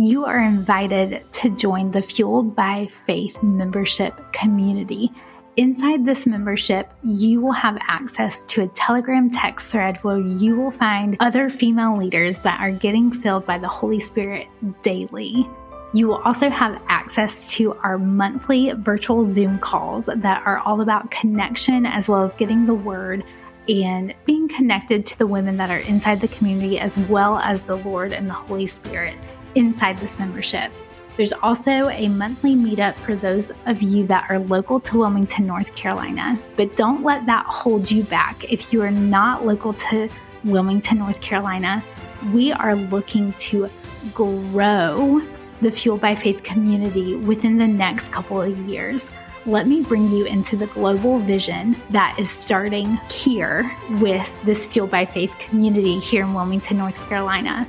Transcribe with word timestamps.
you 0.00 0.24
are 0.24 0.40
invited 0.40 1.22
to 1.30 1.54
join 1.56 1.90
the 1.90 2.00
Fueled 2.00 2.56
by 2.56 2.88
Faith 3.06 3.36
membership 3.42 4.14
community. 4.32 5.12
Inside 5.58 6.06
this 6.06 6.24
membership, 6.24 6.90
you 7.02 7.42
will 7.42 7.52
have 7.52 7.76
access 7.82 8.46
to 8.46 8.62
a 8.62 8.68
Telegram 8.68 9.28
text 9.28 9.70
thread 9.70 9.98
where 9.98 10.18
you 10.18 10.56
will 10.56 10.70
find 10.70 11.18
other 11.20 11.50
female 11.50 11.98
leaders 11.98 12.38
that 12.38 12.58
are 12.62 12.70
getting 12.70 13.12
filled 13.12 13.44
by 13.44 13.58
the 13.58 13.68
Holy 13.68 14.00
Spirit 14.00 14.46
daily. 14.80 15.46
You 15.92 16.08
will 16.08 16.22
also 16.22 16.48
have 16.48 16.80
access 16.88 17.44
to 17.56 17.74
our 17.74 17.98
monthly 17.98 18.72
virtual 18.78 19.22
Zoom 19.26 19.58
calls 19.58 20.06
that 20.06 20.42
are 20.46 20.60
all 20.60 20.80
about 20.80 21.10
connection 21.10 21.84
as 21.84 22.08
well 22.08 22.22
as 22.22 22.34
getting 22.36 22.64
the 22.64 22.72
word 22.72 23.22
and 23.68 24.14
being 24.24 24.48
connected 24.48 25.04
to 25.04 25.18
the 25.18 25.26
women 25.26 25.58
that 25.58 25.68
are 25.68 25.80
inside 25.80 26.22
the 26.22 26.28
community 26.28 26.78
as 26.78 26.96
well 26.96 27.36
as 27.40 27.64
the 27.64 27.76
Lord 27.76 28.14
and 28.14 28.30
the 28.30 28.34
Holy 28.34 28.66
Spirit 28.66 29.18
inside 29.54 29.98
this 29.98 30.18
membership. 30.18 30.72
There's 31.16 31.32
also 31.32 31.88
a 31.90 32.08
monthly 32.08 32.54
meetup 32.54 32.94
for 32.96 33.14
those 33.14 33.52
of 33.66 33.82
you 33.82 34.06
that 34.06 34.30
are 34.30 34.38
local 34.38 34.80
to 34.80 34.98
Wilmington, 34.98 35.46
North 35.46 35.74
Carolina. 35.74 36.38
But 36.56 36.76
don't 36.76 37.02
let 37.02 37.26
that 37.26 37.44
hold 37.46 37.90
you 37.90 38.04
back. 38.04 38.50
If 38.50 38.72
you 38.72 38.80
are 38.82 38.90
not 38.90 39.44
local 39.44 39.74
to 39.74 40.08
Wilmington, 40.44 40.98
North 40.98 41.20
Carolina, 41.20 41.84
we 42.32 42.52
are 42.52 42.74
looking 42.74 43.32
to 43.34 43.68
grow 44.14 45.20
the 45.60 45.70
Fueled 45.70 46.00
by 46.00 46.14
Faith 46.14 46.42
community 46.42 47.16
within 47.16 47.58
the 47.58 47.66
next 47.66 48.10
couple 48.10 48.40
of 48.40 48.56
years. 48.60 49.10
Let 49.46 49.66
me 49.66 49.82
bring 49.82 50.10
you 50.10 50.24
into 50.24 50.56
the 50.56 50.68
global 50.68 51.18
vision 51.18 51.76
that 51.90 52.16
is 52.18 52.30
starting 52.30 52.96
here 53.10 53.74
with 54.00 54.32
this 54.44 54.64
Fueled 54.66 54.90
by 54.90 55.04
Faith 55.04 55.34
community 55.38 55.98
here 55.98 56.22
in 56.22 56.32
Wilmington, 56.32 56.78
North 56.78 56.96
Carolina 57.08 57.66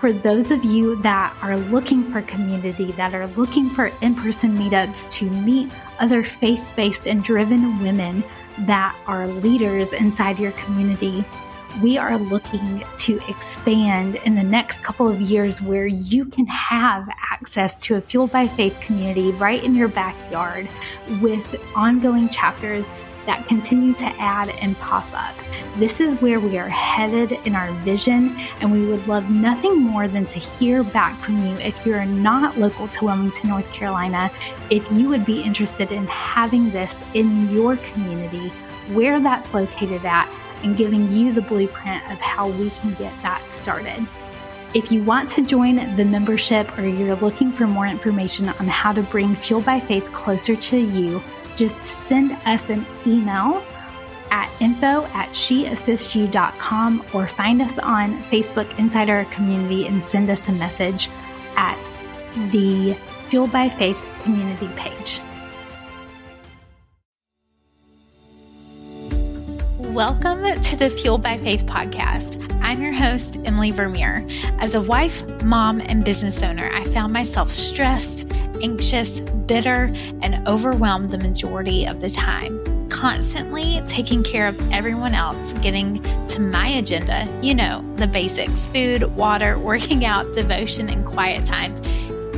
for 0.00 0.12
those 0.12 0.50
of 0.50 0.64
you 0.64 0.96
that 1.02 1.36
are 1.42 1.58
looking 1.58 2.10
for 2.10 2.22
community, 2.22 2.90
that 2.92 3.14
are 3.14 3.26
looking 3.28 3.68
for 3.68 3.92
in 4.00 4.14
person 4.14 4.56
meetups 4.56 5.10
to 5.12 5.28
meet 5.28 5.70
other 5.98 6.24
faith 6.24 6.66
based 6.74 7.06
and 7.06 7.22
driven 7.22 7.78
women 7.80 8.24
that 8.60 8.96
are 9.06 9.28
leaders 9.28 9.92
inside 9.92 10.38
your 10.38 10.52
community, 10.52 11.22
we 11.82 11.98
are 11.98 12.16
looking 12.16 12.82
to 12.96 13.20
expand 13.28 14.16
in 14.24 14.34
the 14.34 14.42
next 14.42 14.82
couple 14.82 15.06
of 15.06 15.20
years 15.20 15.60
where 15.60 15.86
you 15.86 16.24
can 16.24 16.46
have 16.46 17.06
access 17.30 17.80
to 17.82 17.96
a 17.96 18.00
Fueled 18.00 18.32
by 18.32 18.48
Faith 18.48 18.80
community 18.80 19.32
right 19.32 19.62
in 19.62 19.74
your 19.74 19.88
backyard 19.88 20.66
with 21.20 21.62
ongoing 21.76 22.28
chapters 22.30 22.90
that 23.30 23.46
continue 23.46 23.94
to 23.94 24.06
add 24.18 24.50
and 24.60 24.76
pop 24.78 25.06
up. 25.14 25.36
This 25.76 26.00
is 26.00 26.20
where 26.20 26.40
we 26.40 26.58
are 26.58 26.68
headed 26.68 27.30
in 27.46 27.54
our 27.54 27.70
vision, 27.84 28.36
and 28.60 28.72
we 28.72 28.84
would 28.86 29.06
love 29.06 29.30
nothing 29.30 29.78
more 29.78 30.08
than 30.08 30.26
to 30.26 30.40
hear 30.40 30.82
back 30.82 31.16
from 31.20 31.46
you 31.46 31.54
if 31.58 31.86
you're 31.86 32.04
not 32.04 32.58
local 32.58 32.88
to 32.88 33.04
Wilmington, 33.04 33.50
North 33.50 33.72
Carolina, 33.72 34.32
if 34.68 34.90
you 34.90 35.08
would 35.08 35.24
be 35.24 35.42
interested 35.42 35.92
in 35.92 36.08
having 36.08 36.70
this 36.70 37.04
in 37.14 37.48
your 37.54 37.76
community, 37.76 38.48
where 38.94 39.20
that's 39.20 39.54
located 39.54 40.04
at, 40.04 40.28
and 40.64 40.76
giving 40.76 41.12
you 41.12 41.32
the 41.32 41.42
blueprint 41.42 42.02
of 42.10 42.18
how 42.18 42.48
we 42.48 42.70
can 42.70 42.92
get 42.94 43.12
that 43.22 43.40
started. 43.48 44.04
If 44.74 44.90
you 44.90 45.04
want 45.04 45.30
to 45.32 45.46
join 45.46 45.76
the 45.96 46.04
membership 46.04 46.76
or 46.76 46.84
you're 46.84 47.14
looking 47.16 47.52
for 47.52 47.68
more 47.68 47.86
information 47.86 48.48
on 48.48 48.66
how 48.66 48.92
to 48.92 49.02
bring 49.02 49.36
Fueled 49.36 49.64
by 49.64 49.78
Faith 49.78 50.10
closer 50.12 50.56
to 50.56 50.76
you, 50.76 51.22
just 51.56 51.80
send 52.06 52.32
us 52.46 52.68
an 52.70 52.84
email 53.06 53.62
at 54.30 54.50
info 54.60 55.04
at 55.06 55.28
sheassistsyou.com 55.30 57.04
or 57.12 57.26
find 57.28 57.60
us 57.60 57.78
on 57.78 58.18
Facebook 58.24 58.78
inside 58.78 59.10
our 59.10 59.24
community 59.26 59.86
and 59.86 60.02
send 60.02 60.30
us 60.30 60.48
a 60.48 60.52
message 60.52 61.08
at 61.56 61.78
the 62.50 62.96
Fueled 63.28 63.52
by 63.52 63.68
Faith 63.68 63.98
community 64.22 64.68
page. 64.76 65.20
Welcome 69.78 70.44
to 70.62 70.76
the 70.76 70.88
Fueled 70.88 71.22
by 71.22 71.36
Faith 71.36 71.66
podcast. 71.66 72.46
I'm 72.62 72.80
your 72.80 72.92
host, 72.92 73.40
Emily 73.44 73.72
Vermeer. 73.72 74.24
As 74.60 74.76
a 74.76 74.80
wife, 74.80 75.24
mom, 75.42 75.80
and 75.80 76.04
business 76.04 76.44
owner, 76.44 76.70
I 76.72 76.84
found 76.84 77.12
myself 77.12 77.50
stressed, 77.50 78.30
anxious, 78.62 79.20
bitter, 79.50 79.92
and 80.22 80.46
overwhelmed 80.46 81.06
the 81.06 81.18
majority 81.18 81.84
of 81.84 82.00
the 82.00 82.08
time. 82.08 82.88
Constantly 82.88 83.82
taking 83.88 84.22
care 84.22 84.46
of 84.46 84.72
everyone 84.72 85.12
else, 85.12 85.54
getting 85.54 86.00
to 86.28 86.38
my 86.40 86.68
agenda, 86.68 87.26
you 87.42 87.52
know, 87.52 87.84
the 87.96 88.06
basics 88.06 88.68
food, 88.68 89.02
water, 89.16 89.58
working 89.70 90.04
out, 90.04 90.32
devotion, 90.32 90.88
and 90.88 91.04
quiet 91.04 91.44
time. 91.44 91.74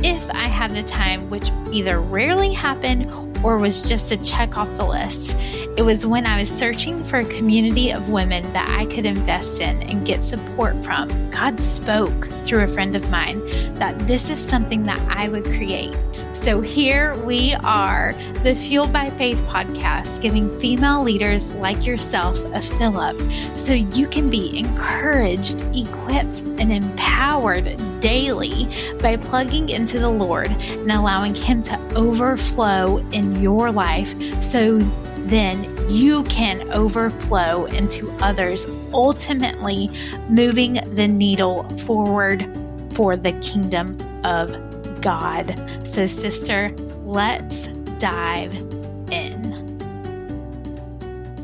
If 0.03 0.27
I 0.31 0.47
had 0.47 0.71
the 0.71 0.81
time, 0.81 1.29
which 1.29 1.51
either 1.71 2.01
rarely 2.01 2.51
happened 2.51 3.11
or 3.43 3.57
was 3.57 3.81
just 3.81 4.11
a 4.11 4.17
check 4.23 4.57
off 4.57 4.73
the 4.75 4.85
list. 4.85 5.35
It 5.77 5.83
was 5.83 6.05
when 6.05 6.25
I 6.25 6.39
was 6.39 6.49
searching 6.49 7.03
for 7.03 7.19
a 7.19 7.25
community 7.25 7.91
of 7.91 8.09
women 8.09 8.51
that 8.53 8.69
I 8.69 8.85
could 8.85 9.05
invest 9.05 9.61
in 9.61 9.83
and 9.83 10.05
get 10.05 10.23
support 10.23 10.83
from. 10.83 11.29
God 11.29 11.59
spoke 11.59 12.27
through 12.43 12.63
a 12.63 12.67
friend 12.67 12.95
of 12.95 13.09
mine 13.09 13.39
that 13.79 13.97
this 13.99 14.29
is 14.29 14.39
something 14.39 14.83
that 14.83 14.99
I 15.09 15.29
would 15.29 15.45
create. 15.45 15.95
So 16.43 16.59
here 16.59 17.15
we 17.23 17.53
are, 17.63 18.13
the 18.43 18.53
Fueled 18.53 18.91
by 18.91 19.09
Faith 19.11 19.41
podcast, 19.43 20.21
giving 20.21 20.49
female 20.59 21.01
leaders 21.01 21.53
like 21.53 21.85
yourself 21.85 22.37
a 22.53 22.61
fill 22.61 22.97
up 22.99 23.15
so 23.55 23.71
you 23.71 24.07
can 24.07 24.29
be 24.29 24.59
encouraged, 24.59 25.61
equipped, 25.73 26.41
and 26.59 26.73
empowered 26.73 27.79
daily 28.01 28.67
by 28.99 29.15
plugging 29.15 29.69
into 29.69 29.99
the 29.99 30.09
Lord 30.09 30.51
and 30.51 30.91
allowing 30.91 31.33
Him 31.33 31.61
to 31.61 31.79
overflow 31.95 32.97
in 33.13 33.32
your 33.41 33.71
life 33.71 34.41
so 34.41 34.79
then 35.25 35.63
you 35.89 36.23
can 36.23 36.71
overflow 36.73 37.65
into 37.65 38.11
others, 38.21 38.65
ultimately 38.93 39.89
moving 40.29 40.73
the 40.93 41.07
needle 41.07 41.63
forward 41.79 42.45
for 42.91 43.15
the 43.15 43.31
kingdom 43.39 43.97
of 44.25 45.01
God. 45.01 45.59
So, 45.83 46.05
sister, 46.05 46.75
let's 47.05 47.67
dive 47.99 48.53
in. 49.11 49.53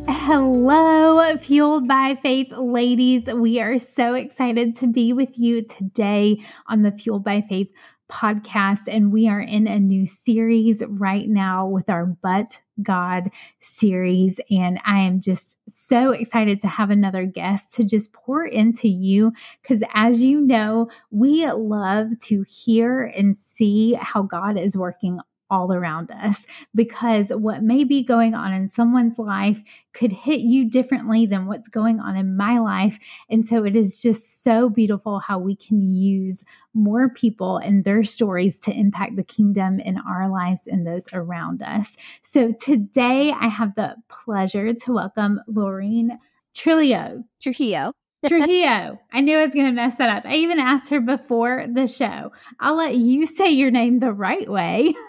Hello, 0.07 1.37
Fueled 1.37 1.87
by 1.87 2.17
Faith 2.21 2.51
ladies. 2.51 3.25
We 3.25 3.59
are 3.59 3.79
so 3.79 4.13
excited 4.13 4.75
to 4.77 4.87
be 4.87 5.13
with 5.13 5.29
you 5.33 5.63
today 5.63 6.43
on 6.67 6.81
the 6.81 6.91
Fueled 6.91 7.23
by 7.23 7.43
Faith 7.47 7.69
podcast. 8.09 8.81
And 8.87 9.11
we 9.11 9.27
are 9.27 9.39
in 9.39 9.67
a 9.67 9.79
new 9.79 10.05
series 10.05 10.81
right 10.87 11.29
now 11.29 11.67
with 11.67 11.89
our 11.89 12.05
But 12.05 12.57
God 12.81 13.29
series. 13.61 14.39
And 14.49 14.79
I 14.85 14.99
am 14.99 15.21
just 15.21 15.57
so 15.67 16.11
excited 16.11 16.61
to 16.61 16.67
have 16.67 16.89
another 16.89 17.25
guest 17.25 17.71
to 17.73 17.83
just 17.83 18.11
pour 18.13 18.45
into 18.45 18.87
you. 18.87 19.31
Because 19.61 19.83
as 19.93 20.19
you 20.19 20.41
know, 20.41 20.89
we 21.11 21.45
love 21.45 22.17
to 22.23 22.43
hear 22.49 23.03
and 23.03 23.37
see 23.37 23.93
how 23.93 24.23
God 24.23 24.57
is 24.57 24.75
working 24.75 25.19
all 25.49 25.73
around 25.73 26.11
us 26.11 26.45
because 26.75 27.27
what 27.29 27.63
may 27.63 27.83
be 27.83 28.03
going 28.03 28.33
on 28.33 28.53
in 28.53 28.69
someone's 28.69 29.17
life 29.17 29.59
could 29.93 30.11
hit 30.11 30.41
you 30.41 30.69
differently 30.69 31.25
than 31.25 31.47
what's 31.47 31.67
going 31.67 31.99
on 31.99 32.15
in 32.15 32.37
my 32.37 32.59
life. 32.59 32.97
And 33.29 33.45
so 33.45 33.63
it 33.65 33.75
is 33.75 33.97
just 33.97 34.43
so 34.43 34.69
beautiful 34.69 35.19
how 35.19 35.39
we 35.39 35.55
can 35.55 35.81
use 35.81 36.43
more 36.73 37.09
people 37.09 37.57
and 37.57 37.83
their 37.83 38.03
stories 38.03 38.59
to 38.59 38.71
impact 38.71 39.15
the 39.15 39.23
kingdom 39.23 39.79
in 39.79 39.97
our 39.97 40.29
lives 40.29 40.61
and 40.67 40.85
those 40.85 41.05
around 41.13 41.61
us. 41.61 41.97
So 42.23 42.53
today 42.53 43.31
I 43.31 43.47
have 43.47 43.75
the 43.75 43.95
pleasure 44.07 44.73
to 44.73 44.93
welcome 44.93 45.39
Laureen 45.49 46.17
Trillo. 46.55 47.23
Trujillo. 47.41 47.93
Trujillo. 48.27 48.99
I 49.13 49.21
knew 49.21 49.37
I 49.37 49.45
was 49.45 49.53
going 49.53 49.67
to 49.67 49.71
mess 49.71 49.95
that 49.97 50.09
up. 50.09 50.25
I 50.25 50.35
even 50.35 50.59
asked 50.59 50.89
her 50.89 50.99
before 50.99 51.65
the 51.73 51.87
show. 51.87 52.33
I'll 52.59 52.75
let 52.75 52.95
you 52.95 53.25
say 53.25 53.49
your 53.51 53.71
name 53.71 53.99
the 53.99 54.11
right 54.11 54.49
way. 54.49 54.93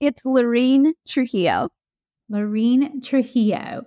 It's 0.00 0.22
Laureen 0.24 0.92
Trujillo. 1.08 1.70
Laureen 2.30 3.02
Trujillo. 3.02 3.86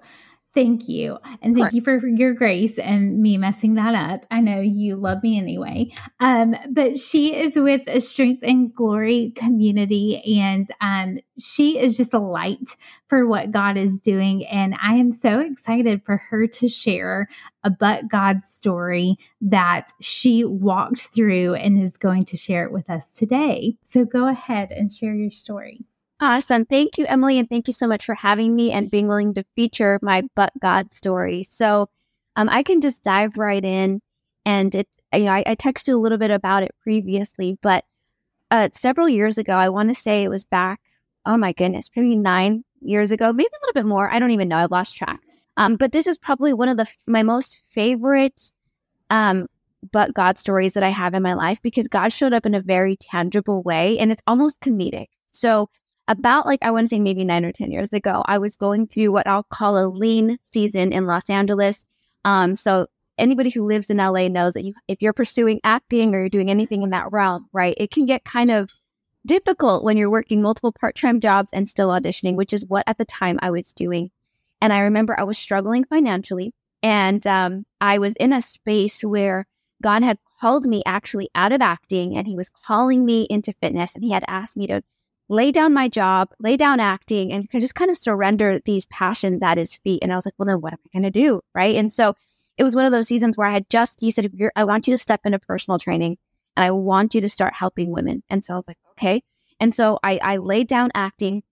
Thank 0.56 0.90
you. 0.90 1.20
And 1.44 1.56
thank 1.56 1.74
you 1.74 1.82
for 1.82 2.06
your 2.08 2.34
grace 2.34 2.80
and 2.80 3.22
me 3.22 3.38
messing 3.38 3.76
that 3.76 3.94
up. 3.94 4.26
I 4.32 4.42
know 4.42 4.60
you 4.60 4.96
love 4.96 5.22
me 5.22 5.38
anyway. 5.38 5.92
Um, 6.20 6.56
but 6.72 7.00
she 7.00 7.36
is 7.36 7.56
with 7.56 7.82
a 7.88 8.02
Strength 8.02 8.42
and 8.42 8.74
Glory 8.74 9.32
community, 9.36 10.22
and 10.40 10.70
um, 10.82 11.20
she 11.38 11.78
is 11.78 11.96
just 11.96 12.16
a 12.16 12.20
light 12.20 12.76
for 13.08 13.28
what 13.28 13.52
God 13.52 13.78
is 13.78 14.02
doing. 14.02 14.44
And 14.48 14.76
I 14.82 14.96
am 14.96 15.12
so 15.12 15.40
excited 15.40 16.02
for 16.04 16.18
her 16.18 16.48
to 16.48 16.68
share 16.68 17.30
a 17.64 17.70
but 17.70 18.08
God 18.08 18.44
story 18.44 19.18
that 19.42 19.94
she 20.02 20.44
walked 20.44 21.10
through 21.14 21.54
and 21.54 21.82
is 21.82 21.96
going 21.96 22.26
to 22.26 22.38
share 22.38 22.64
it 22.64 22.72
with 22.72 22.90
us 22.90 23.14
today. 23.14 23.78
So 23.86 24.04
go 24.04 24.28
ahead 24.28 24.72
and 24.72 24.92
share 24.92 25.14
your 25.14 25.32
story. 25.32 25.86
Awesome. 26.22 26.66
Thank 26.66 26.98
you, 26.98 27.06
Emily. 27.06 27.40
And 27.40 27.48
thank 27.48 27.68
you 27.68 27.74
so 27.74 27.88
much 27.88 28.06
for 28.06 28.16
having 28.16 28.56
me 28.56 28.72
and 28.72 28.92
being 28.92 29.08
willing 29.08 29.34
to 29.36 29.46
feature 29.56 30.00
my 30.02 30.24
But 30.36 30.52
God 30.60 30.94
story. 30.94 31.44
So 31.50 31.90
um, 32.36 32.50
I 32.50 32.64
can 32.64 32.82
just 32.82 33.04
dive 33.04 33.38
right 33.38 33.64
in. 33.64 34.02
And 34.46 34.76
it's 34.76 34.92
you 35.14 35.24
know, 35.24 35.32
I, 35.32 35.44
I 35.46 35.56
texted 35.56 35.94
a 35.94 35.98
little 35.98 36.18
bit 36.18 36.32
about 36.32 36.64
it 36.64 36.72
previously, 36.84 37.58
but 37.62 37.86
uh, 38.52 38.70
several 38.74 39.10
years 39.10 39.38
ago, 39.38 39.54
I 39.54 39.70
want 39.70 39.90
to 39.90 39.96
say 39.96 40.24
it 40.24 40.30
was 40.30 40.46
back, 40.46 40.82
oh 41.26 41.38
my 41.38 41.52
goodness, 41.54 41.90
maybe 41.96 42.16
nine 42.16 42.64
years 42.82 43.12
ago, 43.12 43.34
maybe 43.34 43.48
a 43.48 43.66
little 43.66 43.82
bit 43.82 43.88
more. 43.88 44.12
I 44.12 44.20
don't 44.20 44.32
even 44.32 44.48
know. 44.48 44.58
I've 44.58 44.72
lost 44.72 44.98
track. 44.98 45.20
Um, 45.58 45.76
but 45.78 45.92
this 45.92 46.08
is 46.08 46.18
probably 46.18 46.54
one 46.54 46.70
of 46.70 46.78
the 46.78 46.88
my 47.08 47.24
most 47.24 47.60
favorite 47.70 48.52
um, 49.10 49.48
but 49.92 50.14
God 50.14 50.38
stories 50.38 50.74
that 50.74 50.84
I 50.84 50.90
have 50.90 51.14
in 51.14 51.24
my 51.24 51.34
life 51.34 51.60
because 51.62 51.88
God 51.88 52.12
showed 52.12 52.34
up 52.34 52.46
in 52.46 52.54
a 52.54 52.62
very 52.62 52.98
tangible 52.98 53.64
way 53.64 53.98
and 53.98 54.12
it's 54.12 54.24
almost 54.28 54.60
comedic. 54.60 55.08
So 55.32 55.70
about 56.10 56.46
like 56.46 56.60
I 56.62 56.72
want 56.72 56.86
to 56.86 56.90
say 56.90 57.00
maybe 57.00 57.24
nine 57.24 57.46
or 57.46 57.54
ten 57.54 57.72
years 57.72 57.94
ago, 57.94 58.24
I 58.26 58.40
was 58.40 58.58
going 58.58 58.88
through 58.88 59.12
what 59.12 59.28
I'll 59.28 59.44
call 59.44 59.78
a 59.78 59.88
lean 59.88 60.40
season 60.52 60.92
in 60.92 61.06
Los 61.06 61.30
Angeles. 61.30 61.86
Um, 62.26 62.56
so 62.56 62.88
anybody 63.18 63.52
who 63.52 63.66
lives 63.66 63.90
in 63.90 63.98
LA 63.98 64.28
knows 64.28 64.54
that 64.54 64.64
you, 64.64 64.74
if 64.88 65.02
you're 65.02 65.14
pursuing 65.14 65.62
acting 65.64 66.14
or 66.14 66.20
you're 66.20 66.30
doing 66.30 66.50
anything 66.50 66.82
in 66.82 66.90
that 66.90 67.12
realm, 67.12 67.48
right, 67.54 67.76
it 67.78 67.92
can 67.92 68.06
get 68.06 68.26
kind 68.26 68.50
of 68.50 68.72
difficult 69.26 69.84
when 69.84 69.98
you're 69.98 70.10
working 70.10 70.42
multiple 70.42 70.72
part-time 70.72 71.22
jobs 71.22 71.50
and 71.54 71.70
still 71.70 71.90
auditioning, 71.90 72.36
which 72.36 72.54
is 72.54 72.66
what 72.66 72.84
at 72.88 72.98
the 72.98 73.06
time 73.06 73.38
I 73.42 73.52
was 73.52 73.72
doing. 73.74 74.10
And 74.62 74.74
I 74.74 74.80
remember 74.80 75.18
I 75.18 75.24
was 75.24 75.38
struggling 75.38 75.86
financially, 75.86 76.54
and 76.82 77.26
um, 77.28 77.66
I 77.80 78.00
was 78.00 78.16
in 78.16 78.34
a 78.34 78.42
space 78.42 79.02
where 79.04 79.46
God 79.82 80.04
had 80.04 80.18
called 80.42 80.66
me 80.66 80.82
actually 80.86 81.30
out 81.36 81.52
of 81.52 81.62
acting, 81.62 82.18
and 82.18 82.28
He 82.28 82.36
was 82.36 82.52
calling 82.66 83.06
me 83.06 83.28
into 83.30 83.54
fitness, 83.62 83.96
and 83.96 84.04
He 84.04 84.12
had 84.12 84.26
asked 84.28 84.58
me 84.58 84.68
to 84.68 84.82
lay 85.30 85.52
down 85.52 85.74
my 85.74 85.88
job, 85.88 86.30
lay 86.40 86.58
down 86.58 86.80
acting, 86.80 87.32
and 87.32 87.48
just 87.52 87.76
kind 87.76 87.92
of 87.92 87.98
surrender 87.98 88.60
these 88.66 88.88
passions 88.88 89.42
at 89.42 89.58
his 89.58 89.78
feet. 89.78 90.02
And 90.02 90.12
I 90.12 90.16
was 90.16 90.26
like, 90.26 90.34
well, 90.38 90.48
then 90.48 90.60
what 90.60 90.74
am 90.74 90.80
I 90.86 91.00
going 91.00 91.12
to 91.12 91.20
do? 91.20 91.42
Right. 91.54 91.76
And 91.76 91.94
so 91.94 92.16
it 92.58 92.64
was 92.64 92.76
one 92.76 92.86
of 92.86 92.92
those 92.92 93.08
seasons 93.08 93.38
where 93.38 93.48
I 93.48 93.54
had 93.54 93.70
just, 93.70 94.00
he 94.02 94.12
said, 94.12 94.30
I 94.56 94.64
want 94.64 94.88
you 94.88 94.94
to 94.94 94.98
step 94.98 95.22
into 95.24 95.40
personal 95.40 95.80
training 95.80 96.18
and 96.58 96.66
I 96.66 96.72
want 96.72 97.16
you 97.16 97.22
to 97.22 97.30
start 97.30 97.54
helping 97.54 97.92
women. 97.92 98.24
And 98.30 98.44
so 98.44 98.56
I 98.56 98.58
was 98.58 98.68
like, 98.68 98.80
okay. 98.92 99.24
And 99.60 99.74
so 99.74 100.00
I, 100.04 100.20
I 100.22 100.38
laid 100.38 100.68
down 100.68 100.92
acting 100.96 101.44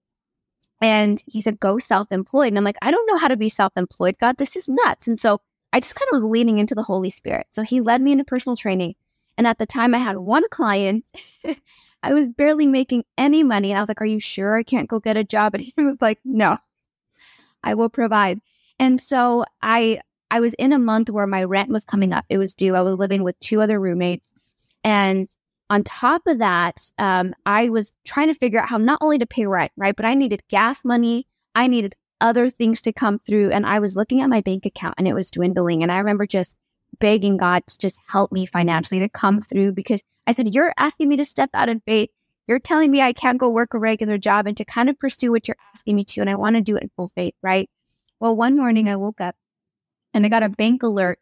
and 0.81 1.24
he 1.25 1.39
said, 1.39 1.59
go 1.59 1.77
self 1.77 2.12
employed. 2.12 2.50
And 2.50 2.57
I'm 2.57 2.63
like, 2.63 2.77
I 2.81 2.91
don't 2.91 3.07
know 3.07 3.18
how 3.18 3.27
to 3.27 3.38
be 3.38 3.50
self 3.50 3.74
employed. 3.77 4.18
God, 4.19 4.38
this 4.38 4.56
is 4.56 4.68
nuts. 4.68 5.07
And 5.07 5.19
so 5.19 5.39
I 5.71 5.79
just 5.79 5.95
kind 5.95 6.09
of 6.12 6.21
was 6.21 6.29
leaning 6.29 6.59
into 6.59 6.75
the 6.75 6.83
Holy 6.83 7.09
Spirit. 7.09 7.47
So 7.51 7.62
he 7.62 7.81
led 7.81 8.01
me 8.01 8.12
into 8.12 8.24
personal 8.24 8.56
training. 8.56 8.95
And 9.38 9.45
at 9.45 9.59
the 9.59 9.65
time, 9.65 9.94
I 9.94 10.00
had 10.00 10.18
one 10.18 10.44
client 10.50 11.06
I 12.03 12.13
was 12.13 12.29
barely 12.29 12.67
making 12.67 13.03
any 13.17 13.44
money. 13.44 13.71
And 13.71 13.77
I 13.77 13.81
was 13.81 13.89
like, 13.89 14.01
Are 14.01 14.05
you 14.05 14.19
sure 14.19 14.57
I 14.57 14.63
can't 14.63 14.89
go 14.89 14.99
get 14.99 15.17
a 15.17 15.23
job? 15.23 15.53
And 15.55 15.63
he 15.63 15.73
was 15.77 15.97
like, 16.01 16.19
No, 16.23 16.57
I 17.63 17.73
will 17.73 17.89
provide. 17.89 18.39
And 18.79 19.01
so 19.01 19.45
I 19.61 20.01
I 20.29 20.39
was 20.39 20.53
in 20.55 20.73
a 20.73 20.79
month 20.79 21.09
where 21.09 21.27
my 21.27 21.44
rent 21.44 21.69
was 21.69 21.85
coming 21.85 22.13
up. 22.13 22.25
It 22.29 22.38
was 22.38 22.53
due. 22.53 22.75
I 22.75 22.81
was 22.81 22.97
living 22.97 23.23
with 23.23 23.39
two 23.39 23.61
other 23.61 23.79
roommates. 23.79 24.27
And 24.83 25.27
on 25.69 25.83
top 25.83 26.27
of 26.27 26.39
that, 26.39 26.91
um, 26.97 27.33
I 27.45 27.69
was 27.69 27.91
trying 28.05 28.27
to 28.27 28.35
figure 28.35 28.61
out 28.61 28.69
how 28.69 28.77
not 28.77 29.00
only 29.01 29.17
to 29.19 29.25
pay 29.25 29.45
rent, 29.45 29.71
right? 29.77 29.95
But 29.95 30.05
I 30.05 30.13
needed 30.13 30.43
gas 30.50 30.85
money. 30.85 31.27
I 31.55 31.67
needed 31.67 31.95
other 32.21 32.50
things 32.50 32.81
to 32.83 32.93
come 32.93 33.19
through. 33.19 33.51
And 33.51 33.65
I 33.65 33.79
was 33.79 33.95
looking 33.95 34.21
at 34.21 34.29
my 34.29 34.41
bank 34.41 34.65
account 34.65 34.95
and 34.97 35.07
it 35.07 35.13
was 35.13 35.31
dwindling. 35.31 35.83
And 35.83 35.91
I 35.91 35.97
remember 35.97 36.25
just 36.25 36.55
begging 37.00 37.38
God 37.38 37.66
to 37.68 37.78
just 37.78 38.00
help 38.07 38.31
me 38.31 38.45
financially 38.45 39.00
to 39.00 39.10
come 39.10 39.42
through 39.42 39.74
because 39.74 40.01
I 40.25 40.34
said, 40.34 40.54
You're 40.54 40.74
asking 40.78 41.10
me 41.10 41.18
to 41.18 41.25
step 41.25 41.50
out 41.54 41.69
in 41.69 41.80
faith. 41.81 42.10
You're 42.48 42.60
telling 42.60 42.92
me 42.92 43.01
I 43.01 43.13
can't 43.13 43.38
go 43.38 43.50
work 43.50 43.74
a 43.74 43.80
regular 43.80 44.18
job 44.18 44.48
and 44.48 44.56
to 44.57 44.66
kind 44.66 44.89
of 44.89 45.00
pursue 45.00 45.31
what 45.31 45.48
you're 45.48 45.57
asking 45.75 45.95
me 45.95 46.06
to. 46.06 46.22
And 46.22 46.30
I 46.30 46.36
want 46.36 46.56
to 46.56 46.62
do 46.62 46.78
it 46.78 46.84
in 46.84 46.92
full 46.95 47.10
faith, 47.10 47.34
right? 47.44 47.69
Well, 48.19 48.36
one 48.36 48.56
morning 48.56 48.88
I 48.88 48.95
woke 48.95 49.19
up 49.19 49.36
and 50.13 50.25
I 50.25 50.30
got 50.30 50.44
a 50.44 50.50
bank 50.50 50.84
alert. 50.84 51.19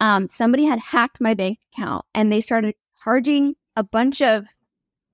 Um, 0.00 0.28
somebody 0.28 0.64
had 0.64 0.80
hacked 0.80 1.20
my 1.20 1.34
bank 1.34 1.58
account 1.72 2.04
and 2.12 2.32
they 2.32 2.40
started 2.40 2.74
charging 3.02 3.54
a 3.76 3.84
bunch 3.84 4.20
of 4.20 4.46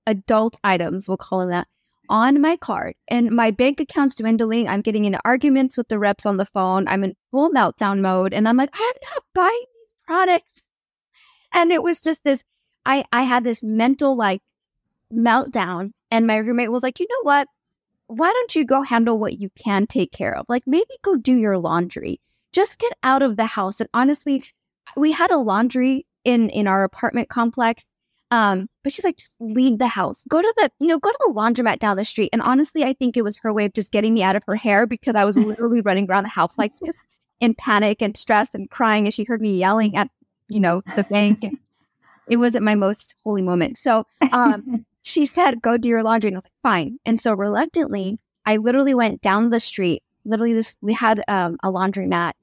adult 0.07 0.57
items, 0.63 1.07
we'll 1.07 1.17
call 1.17 1.39
them 1.39 1.49
that, 1.49 1.67
on 2.09 2.41
my 2.41 2.57
card. 2.57 2.95
And 3.07 3.31
my 3.31 3.51
bank 3.51 3.79
account's 3.79 4.15
dwindling. 4.15 4.67
I'm 4.67 4.81
getting 4.81 5.05
into 5.05 5.19
arguments 5.23 5.77
with 5.77 5.87
the 5.87 5.99
reps 5.99 6.25
on 6.25 6.37
the 6.37 6.45
phone. 6.45 6.87
I'm 6.87 7.03
in 7.03 7.15
full 7.31 7.51
meltdown 7.51 8.01
mode. 8.01 8.33
And 8.33 8.47
I'm 8.47 8.57
like, 8.57 8.71
I'm 8.73 8.93
not 9.13 9.23
buying 9.33 9.65
products. 10.11 10.51
And 11.53 11.71
it 11.71 11.81
was 11.83 12.01
just 12.01 12.23
this 12.23 12.43
I 12.85 13.05
I 13.11 13.23
had 13.23 13.43
this 13.43 13.63
mental 13.63 14.15
like 14.15 14.41
meltdown 15.13 15.91
and 16.09 16.27
my 16.27 16.37
roommate 16.37 16.71
was 16.71 16.83
like, 16.83 16.99
"You 16.99 17.07
know 17.09 17.23
what? 17.23 17.47
Why 18.07 18.31
don't 18.31 18.55
you 18.55 18.65
go 18.65 18.81
handle 18.81 19.17
what 19.19 19.39
you 19.39 19.49
can 19.55 19.87
take 19.87 20.11
care 20.11 20.35
of? 20.35 20.45
Like 20.49 20.63
maybe 20.65 20.93
go 21.01 21.15
do 21.15 21.35
your 21.35 21.57
laundry. 21.57 22.19
Just 22.51 22.79
get 22.79 22.93
out 23.03 23.21
of 23.21 23.37
the 23.37 23.45
house." 23.45 23.79
And 23.79 23.89
honestly, 23.93 24.43
we 24.97 25.11
had 25.13 25.31
a 25.31 25.37
laundry 25.37 26.05
in 26.25 26.49
in 26.49 26.67
our 26.67 26.83
apartment 26.83 27.29
complex. 27.29 27.85
Um, 28.31 28.69
but 28.83 28.93
she's 28.93 29.03
like, 29.03 29.17
just 29.17 29.35
leave 29.41 29.77
the 29.77 29.89
house. 29.89 30.21
Go 30.29 30.41
to 30.41 30.53
the, 30.55 30.71
you 30.79 30.87
know, 30.87 30.99
go 30.99 31.11
to 31.11 31.17
the 31.19 31.33
laundromat 31.33 31.79
down 31.79 31.97
the 31.97 32.05
street. 32.05 32.29
And 32.31 32.41
honestly, 32.41 32.85
I 32.85 32.93
think 32.93 33.17
it 33.17 33.23
was 33.23 33.37
her 33.39 33.51
way 33.51 33.65
of 33.65 33.73
just 33.73 33.91
getting 33.91 34.13
me 34.13 34.23
out 34.23 34.37
of 34.37 34.43
her 34.47 34.55
hair 34.55 34.87
because 34.87 35.15
I 35.15 35.25
was 35.25 35.35
literally 35.51 35.81
running 35.81 36.09
around 36.09 36.23
the 36.23 36.29
house 36.29 36.57
like 36.57 36.71
this 36.79 36.95
in 37.41 37.55
panic 37.55 38.01
and 38.01 38.15
stress 38.15 38.49
and 38.53 38.69
crying 38.69 39.07
as 39.07 39.13
she 39.13 39.25
heard 39.25 39.41
me 39.41 39.57
yelling 39.57 39.97
at, 39.97 40.09
you 40.47 40.61
know, 40.61 40.81
the 40.95 41.03
bank. 41.03 41.43
It 42.29 42.37
wasn't 42.37 42.63
my 42.63 42.75
most 42.75 43.15
holy 43.25 43.41
moment. 43.41 43.77
So 43.77 44.05
um, 44.31 44.85
she 45.01 45.25
said, 45.25 45.61
go 45.61 45.75
do 45.75 45.89
your 45.89 46.03
laundry. 46.03 46.29
And 46.29 46.37
I 46.37 46.39
was 46.39 46.45
like, 46.45 46.53
fine. 46.63 46.99
And 47.05 47.19
so 47.19 47.33
reluctantly, 47.33 48.19
I 48.45 48.57
literally 48.57 48.93
went 48.93 49.21
down 49.21 49.49
the 49.49 49.59
street. 49.59 50.03
Literally, 50.23 50.53
this 50.53 50.75
we 50.81 50.93
had 50.93 51.23
um, 51.27 51.57
a 51.63 51.71
laundromat 51.71 52.33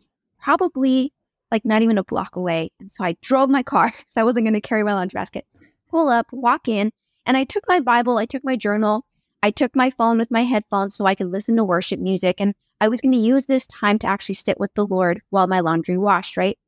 probably 0.40 1.12
like 1.50 1.64
not 1.64 1.82
even 1.82 1.96
a 1.96 2.04
block 2.04 2.36
away. 2.36 2.70
And 2.80 2.90
so 2.92 3.04
I 3.04 3.16
drove 3.22 3.48
my 3.48 3.62
car 3.62 3.86
because 3.96 4.16
I 4.16 4.24
wasn't 4.24 4.44
going 4.44 4.54
to 4.54 4.60
carry 4.60 4.82
my 4.82 4.94
laundry 4.94 5.18
basket. 5.18 5.46
Pull 5.90 6.08
up, 6.08 6.26
walk 6.32 6.68
in, 6.68 6.92
and 7.24 7.36
I 7.36 7.44
took 7.44 7.64
my 7.66 7.80
Bible, 7.80 8.18
I 8.18 8.26
took 8.26 8.44
my 8.44 8.56
journal, 8.56 9.06
I 9.42 9.50
took 9.50 9.74
my 9.74 9.90
phone 9.90 10.18
with 10.18 10.30
my 10.30 10.44
headphones 10.44 10.96
so 10.96 11.06
I 11.06 11.14
could 11.14 11.30
listen 11.30 11.56
to 11.56 11.64
worship 11.64 12.00
music. 12.00 12.36
And 12.40 12.54
I 12.80 12.88
was 12.88 13.00
going 13.00 13.12
to 13.12 13.18
use 13.18 13.46
this 13.46 13.66
time 13.66 13.98
to 14.00 14.06
actually 14.06 14.36
sit 14.36 14.60
with 14.60 14.72
the 14.74 14.86
Lord 14.86 15.22
while 15.30 15.46
my 15.46 15.60
laundry 15.60 15.98
washed, 15.98 16.36
right? 16.36 16.58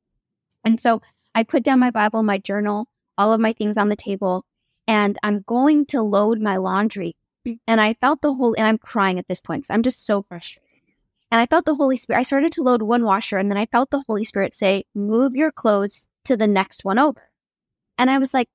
And 0.64 0.80
so 0.80 1.02
I 1.34 1.44
put 1.44 1.62
down 1.62 1.78
my 1.78 1.90
Bible, 1.90 2.22
my 2.22 2.38
journal, 2.38 2.88
all 3.16 3.32
of 3.32 3.40
my 3.40 3.52
things 3.52 3.78
on 3.78 3.88
the 3.88 3.96
table, 3.96 4.44
and 4.86 5.18
I'm 5.22 5.44
going 5.46 5.86
to 5.86 6.02
load 6.02 6.40
my 6.40 6.56
laundry. 6.56 7.16
And 7.66 7.80
I 7.80 7.94
felt 7.94 8.20
the 8.20 8.34
whole, 8.34 8.54
and 8.54 8.66
I'm 8.66 8.78
crying 8.78 9.18
at 9.18 9.28
this 9.28 9.40
point 9.40 9.62
because 9.62 9.74
I'm 9.74 9.82
just 9.82 10.04
so 10.04 10.22
frustrated. 10.22 10.68
And 11.30 11.40
I 11.40 11.46
felt 11.46 11.64
the 11.64 11.76
Holy 11.76 11.96
Spirit. 11.96 12.18
I 12.18 12.24
started 12.24 12.52
to 12.52 12.62
load 12.62 12.82
one 12.82 13.04
washer, 13.04 13.38
and 13.38 13.50
then 13.50 13.56
I 13.56 13.66
felt 13.66 13.90
the 13.90 14.04
Holy 14.06 14.24
Spirit 14.24 14.52
say, 14.52 14.84
Move 14.94 15.34
your 15.34 15.52
clothes 15.52 16.06
to 16.24 16.36
the 16.36 16.46
next 16.46 16.84
one 16.84 16.98
over. 16.98 17.30
And 17.96 18.10
I 18.10 18.18
was 18.18 18.34
like, 18.34 18.48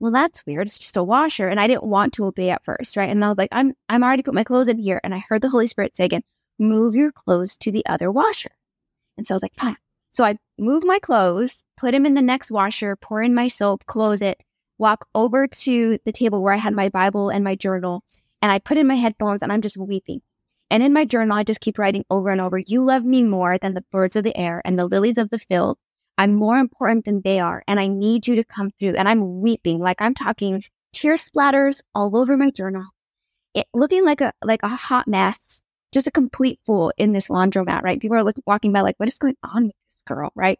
well, 0.00 0.12
that's 0.12 0.46
weird. 0.46 0.66
It's 0.66 0.78
just 0.78 0.96
a 0.96 1.02
washer. 1.02 1.48
And 1.48 1.58
I 1.58 1.66
didn't 1.66 1.84
want 1.84 2.12
to 2.14 2.26
obey 2.26 2.50
at 2.50 2.64
first, 2.64 2.96
right? 2.96 3.10
And 3.10 3.24
I 3.24 3.28
was 3.28 3.38
like, 3.38 3.48
I'm 3.52 3.74
I'm 3.88 4.04
already 4.04 4.22
put 4.22 4.34
my 4.34 4.44
clothes 4.44 4.68
in 4.68 4.78
here. 4.78 5.00
And 5.02 5.14
I 5.14 5.24
heard 5.28 5.42
the 5.42 5.50
Holy 5.50 5.66
Spirit 5.66 5.96
say 5.96 6.04
again, 6.04 6.22
move 6.58 6.94
your 6.94 7.12
clothes 7.12 7.56
to 7.58 7.72
the 7.72 7.84
other 7.86 8.10
washer. 8.10 8.50
And 9.16 9.26
so 9.26 9.34
I 9.34 9.36
was 9.36 9.42
like, 9.42 9.56
fine. 9.58 9.76
So 10.12 10.24
I 10.24 10.38
move 10.58 10.84
my 10.84 10.98
clothes, 10.98 11.64
put 11.76 11.92
them 11.92 12.06
in 12.06 12.14
the 12.14 12.22
next 12.22 12.50
washer, 12.50 12.96
pour 12.96 13.22
in 13.22 13.34
my 13.34 13.48
soap, 13.48 13.84
close 13.86 14.22
it, 14.22 14.40
walk 14.78 15.06
over 15.14 15.46
to 15.46 15.98
the 16.04 16.12
table 16.12 16.42
where 16.42 16.54
I 16.54 16.58
had 16.58 16.72
my 16.72 16.88
Bible 16.88 17.28
and 17.28 17.44
my 17.44 17.54
journal, 17.54 18.02
and 18.40 18.50
I 18.50 18.58
put 18.58 18.78
in 18.78 18.86
my 18.86 18.96
headphones 18.96 19.42
and 19.42 19.52
I'm 19.52 19.62
just 19.62 19.76
weeping. 19.76 20.22
And 20.70 20.82
in 20.82 20.92
my 20.92 21.04
journal, 21.04 21.36
I 21.36 21.44
just 21.44 21.60
keep 21.60 21.78
writing 21.78 22.04
over 22.10 22.30
and 22.30 22.40
over, 22.40 22.58
You 22.58 22.84
love 22.84 23.04
me 23.04 23.22
more 23.22 23.58
than 23.58 23.74
the 23.74 23.84
birds 23.90 24.16
of 24.16 24.24
the 24.24 24.36
air 24.36 24.60
and 24.64 24.78
the 24.78 24.86
lilies 24.86 25.18
of 25.18 25.30
the 25.30 25.38
field. 25.38 25.78
I'm 26.18 26.34
more 26.34 26.58
important 26.58 27.04
than 27.04 27.22
they 27.22 27.38
are, 27.40 27.62
and 27.66 27.78
I 27.78 27.86
need 27.86 28.26
you 28.26 28.36
to 28.36 28.44
come 28.44 28.70
through. 28.78 28.96
And 28.96 29.08
I'm 29.08 29.40
weeping, 29.40 29.78
like 29.78 30.00
I'm 30.00 30.14
talking 30.14 30.62
tear 30.92 31.14
splatters 31.14 31.80
all 31.94 32.16
over 32.16 32.36
my 32.36 32.50
journal, 32.50 32.86
it, 33.54 33.66
looking 33.72 34.04
like 34.04 34.20
a 34.20 34.32
like 34.44 34.62
a 34.62 34.68
hot 34.68 35.06
mess, 35.06 35.62
just 35.92 36.06
a 36.06 36.12
complete 36.12 36.60
fool 36.64 36.92
in 36.96 37.12
this 37.12 37.28
laundromat. 37.28 37.82
Right? 37.82 38.00
People 38.00 38.16
are 38.16 38.24
looking, 38.24 38.44
walking 38.46 38.72
by, 38.72 38.80
like, 38.80 38.96
what 38.98 39.08
is 39.08 39.18
going 39.18 39.36
on 39.42 39.66
with 39.66 39.76
this 39.88 40.02
girl, 40.06 40.32
right? 40.34 40.58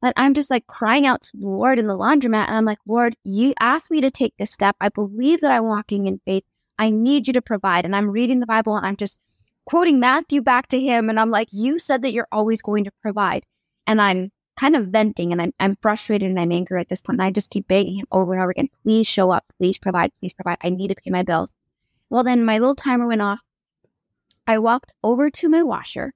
But 0.00 0.12
I'm 0.16 0.34
just 0.34 0.50
like 0.50 0.66
crying 0.66 1.06
out 1.06 1.22
to 1.22 1.36
the 1.36 1.46
Lord 1.46 1.78
in 1.78 1.88
the 1.88 1.98
laundromat. 1.98 2.46
And 2.46 2.56
I'm 2.56 2.64
like, 2.64 2.78
Lord, 2.86 3.16
you 3.24 3.54
asked 3.58 3.90
me 3.90 4.00
to 4.00 4.10
take 4.10 4.36
this 4.36 4.52
step. 4.52 4.76
I 4.80 4.88
believe 4.90 5.40
that 5.40 5.50
I'm 5.50 5.64
walking 5.64 6.06
in 6.06 6.20
faith. 6.24 6.44
I 6.78 6.90
need 6.90 7.26
you 7.26 7.32
to 7.32 7.42
provide. 7.42 7.84
And 7.84 7.96
I'm 7.96 8.10
reading 8.10 8.38
the 8.38 8.46
Bible 8.46 8.76
and 8.76 8.86
I'm 8.86 8.96
just 8.96 9.18
quoting 9.64 9.98
Matthew 9.98 10.40
back 10.40 10.68
to 10.68 10.80
him. 10.80 11.10
And 11.10 11.18
I'm 11.18 11.30
like, 11.30 11.48
you 11.50 11.78
said 11.80 12.02
that 12.02 12.12
you're 12.12 12.28
always 12.30 12.62
going 12.62 12.84
to 12.84 12.92
provide. 13.02 13.44
And 13.86 14.00
I'm 14.00 14.30
kind 14.56 14.76
of 14.76 14.88
venting 14.88 15.32
and 15.32 15.42
I'm, 15.42 15.52
I'm 15.58 15.76
frustrated 15.82 16.28
and 16.28 16.38
I'm 16.38 16.52
angry 16.52 16.80
at 16.80 16.88
this 16.88 17.02
point. 17.02 17.18
And 17.18 17.26
I 17.26 17.32
just 17.32 17.50
keep 17.50 17.66
begging 17.66 17.96
him 17.96 18.06
over 18.12 18.34
and 18.34 18.42
over 18.42 18.50
again, 18.50 18.68
please 18.84 19.06
show 19.06 19.30
up, 19.30 19.52
please 19.58 19.78
provide, 19.78 20.12
please 20.20 20.32
provide. 20.32 20.58
I 20.62 20.70
need 20.70 20.88
to 20.88 20.94
pay 20.94 21.10
my 21.10 21.24
bills. 21.24 21.50
Well, 22.08 22.22
then 22.22 22.44
my 22.44 22.58
little 22.58 22.74
timer 22.76 23.06
went 23.06 23.22
off. 23.22 23.40
I 24.48 24.58
walked 24.58 24.92
over 25.04 25.30
to 25.30 25.48
my 25.48 25.62
washer 25.62 26.14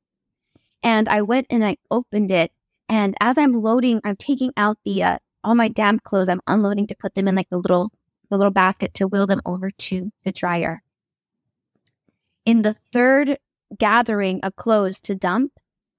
and 0.82 1.08
I 1.08 1.22
went 1.22 1.46
and 1.50 1.64
I 1.64 1.76
opened 1.90 2.32
it 2.32 2.52
and 2.88 3.14
as 3.20 3.38
I'm 3.38 3.54
loading, 3.54 4.00
I'm 4.04 4.16
taking 4.16 4.52
out 4.56 4.78
the 4.84 5.04
uh, 5.04 5.18
all 5.44 5.54
my 5.54 5.68
damp 5.68 6.04
clothes. 6.04 6.28
I'm 6.28 6.42
unloading 6.46 6.88
to 6.88 6.96
put 6.96 7.14
them 7.14 7.28
in 7.28 7.36
like 7.36 7.50
the 7.50 7.58
little 7.58 7.92
the 8.30 8.38
little 8.38 8.52
basket 8.52 8.94
to 8.94 9.06
wheel 9.06 9.26
them 9.26 9.42
over 9.46 9.70
to 9.70 10.12
the 10.24 10.32
dryer. 10.32 10.82
In 12.46 12.62
the 12.62 12.76
third 12.92 13.38
gathering 13.78 14.40
of 14.42 14.56
clothes 14.56 15.00
to 15.02 15.14
dump, 15.14 15.52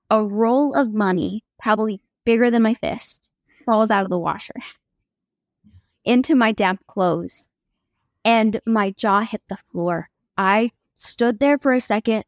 a 0.10 0.24
roll 0.26 0.76
of 0.76 0.94
money, 0.94 1.44
probably 1.60 2.02
bigger 2.26 2.52
than 2.52 2.64
my 2.64 2.74
fist, 2.74 3.22
falls 3.66 3.92
out 3.92 4.04
of 4.04 4.10
the 4.10 4.20
washer. 4.20 4.56
into 6.06 6.36
my 6.36 6.52
damp 6.52 6.86
clothes 6.88 7.48
and 8.26 8.62
my 8.66 8.92
jaw 8.92 9.22
hit 9.22 9.42
the 9.50 9.58
floor. 9.72 10.10
I 10.38 10.72
stood 11.04 11.40
there 11.40 11.58
for 11.58 11.74
a 11.74 11.82
second, 11.82 12.26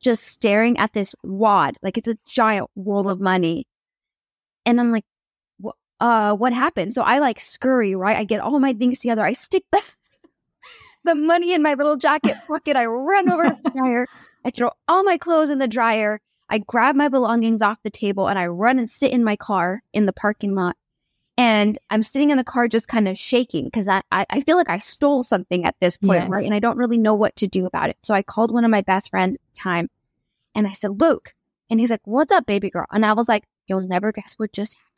just 0.00 0.24
staring 0.24 0.76
at 0.78 0.92
this 0.92 1.14
wad, 1.22 1.76
like 1.82 1.98
it's 1.98 2.08
a 2.08 2.18
giant 2.26 2.70
roll 2.76 3.08
of 3.08 3.20
money. 3.20 3.66
And 4.66 4.80
I'm 4.80 4.92
like, 4.92 5.04
uh, 6.00 6.34
what 6.34 6.52
happened? 6.52 6.94
So 6.94 7.02
I 7.02 7.18
like 7.18 7.40
scurry, 7.40 7.94
right? 7.94 8.16
I 8.16 8.24
get 8.24 8.40
all 8.40 8.58
my 8.60 8.74
things 8.74 8.98
together. 8.98 9.24
I 9.24 9.32
stick 9.32 9.64
the, 9.72 9.82
the 11.04 11.14
money 11.14 11.54
in 11.54 11.62
my 11.62 11.74
little 11.74 11.96
jacket 11.96 12.36
pocket. 12.46 12.76
I 12.76 12.86
run 12.86 13.30
over 13.30 13.44
to 13.44 13.58
the 13.62 13.70
dryer. 13.76 14.06
I 14.44 14.50
throw 14.50 14.70
all 14.88 15.04
my 15.04 15.16
clothes 15.16 15.50
in 15.50 15.58
the 15.58 15.68
dryer. 15.68 16.20
I 16.50 16.58
grab 16.58 16.94
my 16.94 17.08
belongings 17.08 17.62
off 17.62 17.78
the 17.82 17.90
table 17.90 18.28
and 18.28 18.38
I 18.38 18.46
run 18.46 18.78
and 18.78 18.90
sit 18.90 19.12
in 19.12 19.24
my 19.24 19.36
car 19.36 19.82
in 19.92 20.06
the 20.06 20.12
parking 20.12 20.54
lot. 20.54 20.76
And 21.36 21.78
I'm 21.90 22.04
sitting 22.04 22.30
in 22.30 22.36
the 22.36 22.44
car 22.44 22.68
just 22.68 22.86
kind 22.86 23.08
of 23.08 23.18
shaking 23.18 23.64
because 23.64 23.88
I, 23.88 24.02
I, 24.12 24.24
I, 24.30 24.40
feel 24.42 24.56
like 24.56 24.70
I 24.70 24.78
stole 24.78 25.24
something 25.24 25.64
at 25.64 25.74
this 25.80 25.96
point, 25.96 26.22
yes. 26.22 26.30
right? 26.30 26.44
And 26.44 26.54
I 26.54 26.60
don't 26.60 26.78
really 26.78 26.98
know 26.98 27.14
what 27.14 27.34
to 27.36 27.48
do 27.48 27.66
about 27.66 27.90
it. 27.90 27.96
So 28.02 28.14
I 28.14 28.22
called 28.22 28.52
one 28.52 28.64
of 28.64 28.70
my 28.70 28.82
best 28.82 29.10
friends 29.10 29.34
at 29.34 29.40
the 29.52 29.60
time 29.60 29.88
and 30.54 30.68
I 30.68 30.72
said, 30.72 31.00
Luke. 31.00 31.34
And 31.70 31.80
he's 31.80 31.90
like, 31.90 32.02
What's 32.04 32.30
up, 32.30 32.46
baby 32.46 32.70
girl? 32.70 32.86
And 32.92 33.04
I 33.04 33.14
was 33.14 33.28
like, 33.28 33.44
You'll 33.66 33.80
never 33.80 34.12
guess 34.12 34.34
what 34.36 34.52
just 34.52 34.74
happened. 34.74 34.90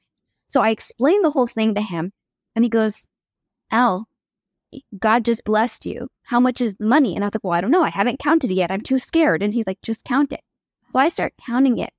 So 0.49 0.61
I 0.61 0.71
explained 0.71 1.25
the 1.25 1.31
whole 1.31 1.47
thing 1.47 1.75
to 1.75 1.81
him 1.81 2.13
and 2.55 2.65
he 2.65 2.69
goes, 2.69 3.09
Elle, 3.71 4.07
God 4.99 5.25
just 5.25 5.45
blessed 5.45 5.87
you. 5.87 6.09
How 6.25 6.39
much 6.39 6.61
is 6.61 6.75
the 6.75 6.85
money? 6.85 7.15
And 7.15 7.25
I 7.25 7.29
was 7.29 7.35
like, 7.35 7.45
Well, 7.45 7.55
I 7.55 7.63
don't 7.63 7.71
know. 7.71 7.83
I 7.83 7.91
haven't 7.91 8.19
counted 8.19 8.51
it 8.51 8.55
yet. 8.55 8.71
I'm 8.71 8.83
too 8.83 8.99
scared. 8.99 9.43
And 9.43 9.55
he's 9.55 9.67
like, 9.67 9.81
Just 9.81 10.05
count 10.05 10.33
it. 10.33 10.41
So 10.93 10.99
I 10.99 11.09
start 11.09 11.33
counting 11.47 11.79
it 11.79 11.95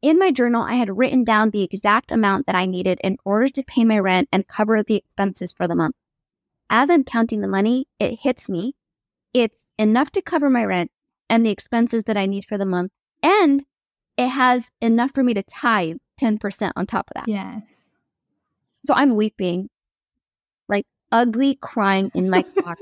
in 0.00 0.18
my 0.18 0.30
journal, 0.30 0.62
I 0.62 0.74
had 0.74 0.96
written 0.96 1.24
down 1.24 1.50
the 1.50 1.64
exact 1.64 2.12
amount 2.12 2.46
that 2.46 2.54
I 2.54 2.66
needed 2.66 3.00
in 3.02 3.18
order 3.24 3.48
to 3.48 3.62
pay 3.62 3.84
my 3.84 3.98
rent 3.98 4.28
and 4.32 4.46
cover 4.46 4.82
the 4.82 4.96
expenses 4.96 5.52
for 5.52 5.66
the 5.66 5.74
month. 5.74 5.96
As 6.70 6.90
I'm 6.90 7.04
counting 7.04 7.40
the 7.40 7.48
money, 7.48 7.88
it 7.98 8.20
hits 8.22 8.48
me. 8.48 8.74
It's 9.34 9.58
enough 9.78 10.10
to 10.12 10.22
cover 10.22 10.50
my 10.50 10.64
rent 10.64 10.90
and 11.28 11.44
the 11.44 11.50
expenses 11.50 12.04
that 12.04 12.16
I 12.16 12.26
need 12.26 12.44
for 12.44 12.58
the 12.58 12.66
month. 12.66 12.92
And 13.22 13.64
it 14.16 14.28
has 14.28 14.70
enough 14.80 15.12
for 15.14 15.22
me 15.22 15.34
to 15.34 15.42
tithe 15.42 15.96
10% 16.20 16.72
on 16.76 16.86
top 16.86 17.10
of 17.10 17.14
that. 17.14 17.28
Yes. 17.28 17.62
So 18.86 18.94
I'm 18.94 19.16
weeping, 19.16 19.68
like 20.68 20.86
ugly 21.10 21.56
crying 21.60 22.10
in 22.14 22.30
my 22.30 22.42
car. 22.62 22.76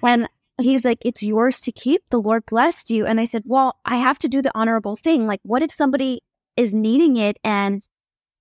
when 0.00 0.28
he's 0.60 0.84
like, 0.84 0.98
it's 1.02 1.22
yours 1.22 1.60
to 1.60 1.72
keep. 1.72 2.02
The 2.10 2.20
Lord 2.20 2.44
blessed 2.46 2.90
you. 2.90 3.06
And 3.06 3.20
I 3.20 3.24
said, 3.24 3.42
well, 3.46 3.78
I 3.84 3.96
have 3.96 4.18
to 4.20 4.28
do 4.28 4.42
the 4.42 4.52
honorable 4.54 4.96
thing. 4.96 5.26
Like, 5.26 5.40
what 5.42 5.62
if 5.62 5.72
somebody 5.72 6.22
is 6.56 6.74
needing 6.74 7.16
it 7.16 7.38
and, 7.44 7.82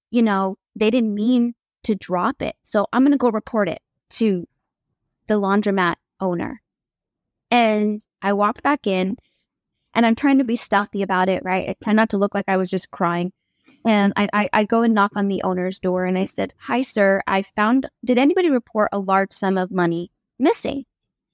you 0.10 0.22
know, 0.22 0.58
they 0.76 0.90
didn't 0.90 1.14
mean 1.14 1.54
to 1.84 1.96
drop 1.96 2.42
it? 2.42 2.56
So 2.64 2.88
I'm 2.92 3.04
going 3.04 3.12
to 3.12 3.18
go 3.18 3.30
report 3.30 3.70
it 3.70 3.82
to 4.12 4.48
the 5.28 5.36
laundromat 5.36 5.96
owner. 6.20 6.62
And 7.52 8.02
I 8.22 8.34
walked 8.34 8.64
back 8.64 8.88
in 8.88 9.18
and 9.94 10.06
I'm 10.06 10.16
trying 10.16 10.40
to 10.40 10.44
be 10.44 10.56
stealthy 10.56 11.02
about 11.02 11.30
it, 11.30 11.44
right? 11.46 11.70
I 11.70 11.76
try 11.84 11.94
not 11.94 12.10
to 12.10 12.18
look 12.18 12.34
like 12.34 12.46
I 12.48 12.58
was 12.58 12.70
just 12.70 12.92
crying. 12.92 13.32
And 13.86 14.12
I, 14.16 14.28
I, 14.34 14.50
I 14.52 14.64
go 14.66 14.82
and 14.82 14.94
knock 14.94 15.12
on 15.16 15.28
the 15.28 15.44
owner's 15.44 15.80
door 15.80 16.06
and 16.06 16.18
I 16.18 16.26
said, 16.26 16.54
Hi, 16.62 16.82
sir, 16.82 17.22
I 17.26 17.44
found, 17.44 17.90
did 18.04 18.18
anybody 18.18 18.50
report 18.50 18.90
a 18.92 19.00
large 19.00 19.32
sum 19.32 19.58
of 19.58 19.72
money 19.72 20.12
missing? 20.40 20.86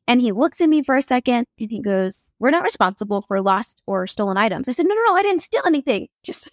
And 0.07 0.22
he 0.22 0.31
looks 0.31 0.60
at 0.60 0.69
me 0.69 0.83
for 0.83 0.95
a 0.95 1.01
second 1.01 1.45
and 1.60 1.72
he 1.72 1.81
goes, 1.81 2.24
We're 2.39 2.51
not 2.51 2.63
responsible 2.63 3.24
for 3.27 3.41
lost 3.41 3.81
or 3.88 4.05
stolen 4.07 4.38
items. 4.38 4.67
I 4.67 4.74
said, 4.74 4.86
No, 4.86 4.95
no, 4.95 5.01
no, 5.07 5.15
I 5.15 5.24
didn't 5.24 5.43
steal 5.43 5.63
anything. 5.65 6.07
Just, 6.24 6.50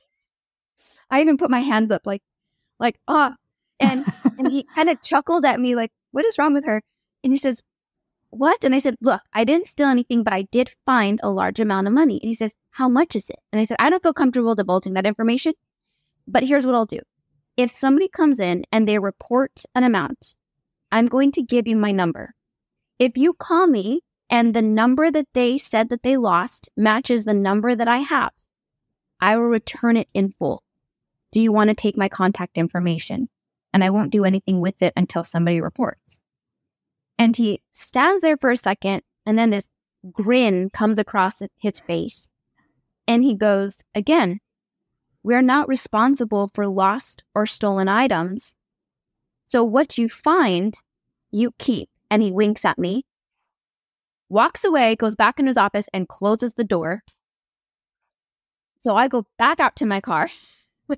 I 1.10 1.20
even 1.20 1.36
put 1.36 1.50
my 1.50 1.60
hands 1.60 1.90
up 1.90 2.02
like, 2.04 2.22
like, 2.78 3.00
ah. 3.08 3.34
And, 3.80 4.04
and 4.38 4.50
he 4.50 4.64
kind 4.74 4.88
of 4.88 5.02
chuckled 5.02 5.44
at 5.44 5.60
me, 5.60 5.74
like, 5.74 5.90
What 6.12 6.24
is 6.24 6.38
wrong 6.38 6.54
with 6.54 6.64
her? 6.64 6.82
And 7.24 7.32
he 7.32 7.38
says, 7.38 7.62
What? 8.30 8.64
And 8.64 8.74
I 8.74 8.78
said, 8.78 8.94
Look, 9.00 9.22
I 9.32 9.44
didn't 9.44 9.66
steal 9.66 9.88
anything, 9.88 10.22
but 10.22 10.32
I 10.32 10.42
did 10.42 10.70
find 10.86 11.18
a 11.22 11.30
large 11.30 11.58
amount 11.58 11.88
of 11.88 11.92
money. 11.92 12.20
And 12.22 12.28
he 12.28 12.34
says, 12.34 12.54
How 12.70 12.88
much 12.88 13.16
is 13.16 13.28
it? 13.28 13.40
And 13.52 13.60
I 13.60 13.64
said, 13.64 13.76
I 13.80 13.90
don't 13.90 14.02
feel 14.02 14.14
comfortable 14.14 14.54
divulging 14.54 14.94
that 14.94 15.06
information, 15.06 15.54
but 16.28 16.44
here's 16.44 16.66
what 16.66 16.76
I'll 16.76 16.86
do. 16.86 17.00
If 17.56 17.72
somebody 17.72 18.08
comes 18.08 18.38
in 18.38 18.64
and 18.70 18.86
they 18.86 18.98
report 19.00 19.64
an 19.74 19.82
amount, 19.82 20.36
I'm 20.92 21.08
going 21.08 21.32
to 21.32 21.42
give 21.42 21.66
you 21.66 21.76
my 21.76 21.90
number 21.90 22.34
if 23.00 23.16
you 23.16 23.32
call 23.32 23.66
me 23.66 24.02
and 24.28 24.54
the 24.54 24.62
number 24.62 25.10
that 25.10 25.26
they 25.32 25.56
said 25.56 25.88
that 25.88 26.02
they 26.02 26.18
lost 26.18 26.68
matches 26.76 27.24
the 27.24 27.34
number 27.34 27.74
that 27.74 27.88
I 27.88 27.98
have, 27.98 28.30
I 29.20 29.36
will 29.36 29.44
return 29.44 29.96
it 29.96 30.08
in 30.12 30.34
full. 30.38 30.62
Do 31.32 31.40
you 31.40 31.50
want 31.50 31.68
to 31.68 31.74
take 31.74 31.96
my 31.96 32.10
contact 32.10 32.58
information? 32.58 33.30
And 33.72 33.82
I 33.82 33.90
won't 33.90 34.12
do 34.12 34.24
anything 34.24 34.60
with 34.60 34.82
it 34.82 34.92
until 34.96 35.24
somebody 35.24 35.60
reports. 35.60 36.00
And 37.18 37.34
he 37.36 37.62
stands 37.72 38.20
there 38.22 38.36
for 38.36 38.50
a 38.50 38.56
second, 38.56 39.02
and 39.24 39.38
then 39.38 39.50
this 39.50 39.68
grin 40.12 40.70
comes 40.70 40.98
across 40.98 41.40
his 41.58 41.80
face. 41.80 42.28
And 43.06 43.24
he 43.24 43.34
goes, 43.34 43.78
Again, 43.94 44.40
we're 45.22 45.42
not 45.42 45.68
responsible 45.68 46.50
for 46.54 46.66
lost 46.66 47.22
or 47.34 47.46
stolen 47.46 47.88
items. 47.88 48.54
So 49.48 49.64
what 49.64 49.96
you 49.96 50.08
find, 50.08 50.74
you 51.30 51.52
keep 51.58 51.88
and 52.10 52.22
he 52.22 52.32
winks 52.32 52.64
at 52.64 52.78
me, 52.78 53.04
walks 54.28 54.64
away, 54.64 54.96
goes 54.96 55.16
back 55.16 55.38
in 55.38 55.46
his 55.46 55.56
office, 55.56 55.88
and 55.92 56.08
closes 56.08 56.54
the 56.54 56.64
door. 56.64 57.02
So 58.82 58.96
I 58.96 59.08
go 59.08 59.26
back 59.38 59.60
out 59.60 59.76
to 59.76 59.86
my 59.86 60.00
car, 60.00 60.30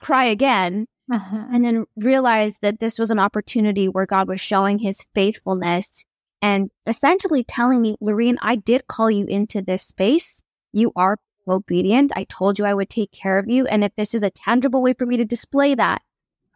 cry 0.00 0.24
again, 0.24 0.86
uh-huh. 1.10 1.46
and 1.52 1.64
then 1.64 1.84
realize 1.96 2.56
that 2.62 2.80
this 2.80 2.98
was 2.98 3.10
an 3.10 3.18
opportunity 3.18 3.88
where 3.88 4.06
God 4.06 4.28
was 4.28 4.40
showing 4.40 4.78
his 4.78 5.06
faithfulness 5.14 6.04
and 6.40 6.70
essentially 6.86 7.44
telling 7.44 7.80
me, 7.80 7.96
Laureen, 8.02 8.36
I 8.42 8.56
did 8.56 8.88
call 8.88 9.10
you 9.10 9.26
into 9.26 9.62
this 9.62 9.84
space. 9.84 10.42
You 10.72 10.92
are 10.96 11.18
obedient. 11.46 12.12
I 12.16 12.24
told 12.24 12.58
you 12.58 12.64
I 12.64 12.74
would 12.74 12.90
take 12.90 13.12
care 13.12 13.38
of 13.38 13.48
you. 13.48 13.66
And 13.66 13.84
if 13.84 13.94
this 13.96 14.14
is 14.14 14.24
a 14.24 14.30
tangible 14.30 14.82
way 14.82 14.94
for 14.94 15.06
me 15.06 15.16
to 15.16 15.24
display 15.24 15.74
that, 15.76 16.02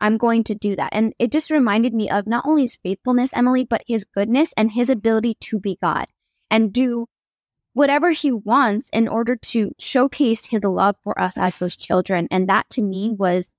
I'm 0.00 0.18
going 0.18 0.44
to 0.44 0.54
do 0.54 0.76
that. 0.76 0.90
And 0.92 1.14
it 1.18 1.32
just 1.32 1.50
reminded 1.50 1.94
me 1.94 2.10
of 2.10 2.26
not 2.26 2.44
only 2.46 2.62
his 2.62 2.76
faithfulness, 2.76 3.30
Emily, 3.34 3.64
but 3.64 3.82
his 3.86 4.04
goodness 4.04 4.52
and 4.56 4.72
his 4.72 4.90
ability 4.90 5.36
to 5.40 5.58
be 5.58 5.78
God 5.82 6.06
and 6.50 6.72
do 6.72 7.06
whatever 7.72 8.10
he 8.10 8.32
wants 8.32 8.88
in 8.92 9.08
order 9.08 9.36
to 9.36 9.72
showcase 9.78 10.46
his 10.46 10.62
love 10.64 10.96
for 11.02 11.18
us 11.20 11.36
as 11.36 11.58
those 11.58 11.76
children. 11.76 12.28
And 12.30 12.48
that 12.48 12.68
to 12.70 12.82
me 12.82 13.10
was 13.10 13.50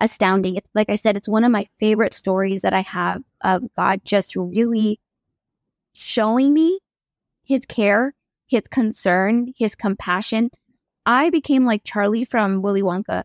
astounding. 0.00 0.56
It's 0.56 0.68
like 0.74 0.90
I 0.90 0.96
said, 0.96 1.16
it's 1.16 1.28
one 1.28 1.44
of 1.44 1.52
my 1.52 1.68
favorite 1.78 2.12
stories 2.12 2.62
that 2.62 2.74
I 2.74 2.82
have 2.82 3.22
of 3.42 3.62
God 3.76 4.00
just 4.04 4.36
really 4.36 5.00
showing 5.92 6.52
me 6.52 6.80
his 7.44 7.64
care, 7.66 8.14
his 8.46 8.62
concern, 8.70 9.52
his 9.56 9.74
compassion. 9.74 10.50
I 11.06 11.30
became 11.30 11.64
like 11.64 11.82
Charlie 11.84 12.24
from 12.24 12.62
Willy 12.62 12.82
Wonka. 12.82 13.24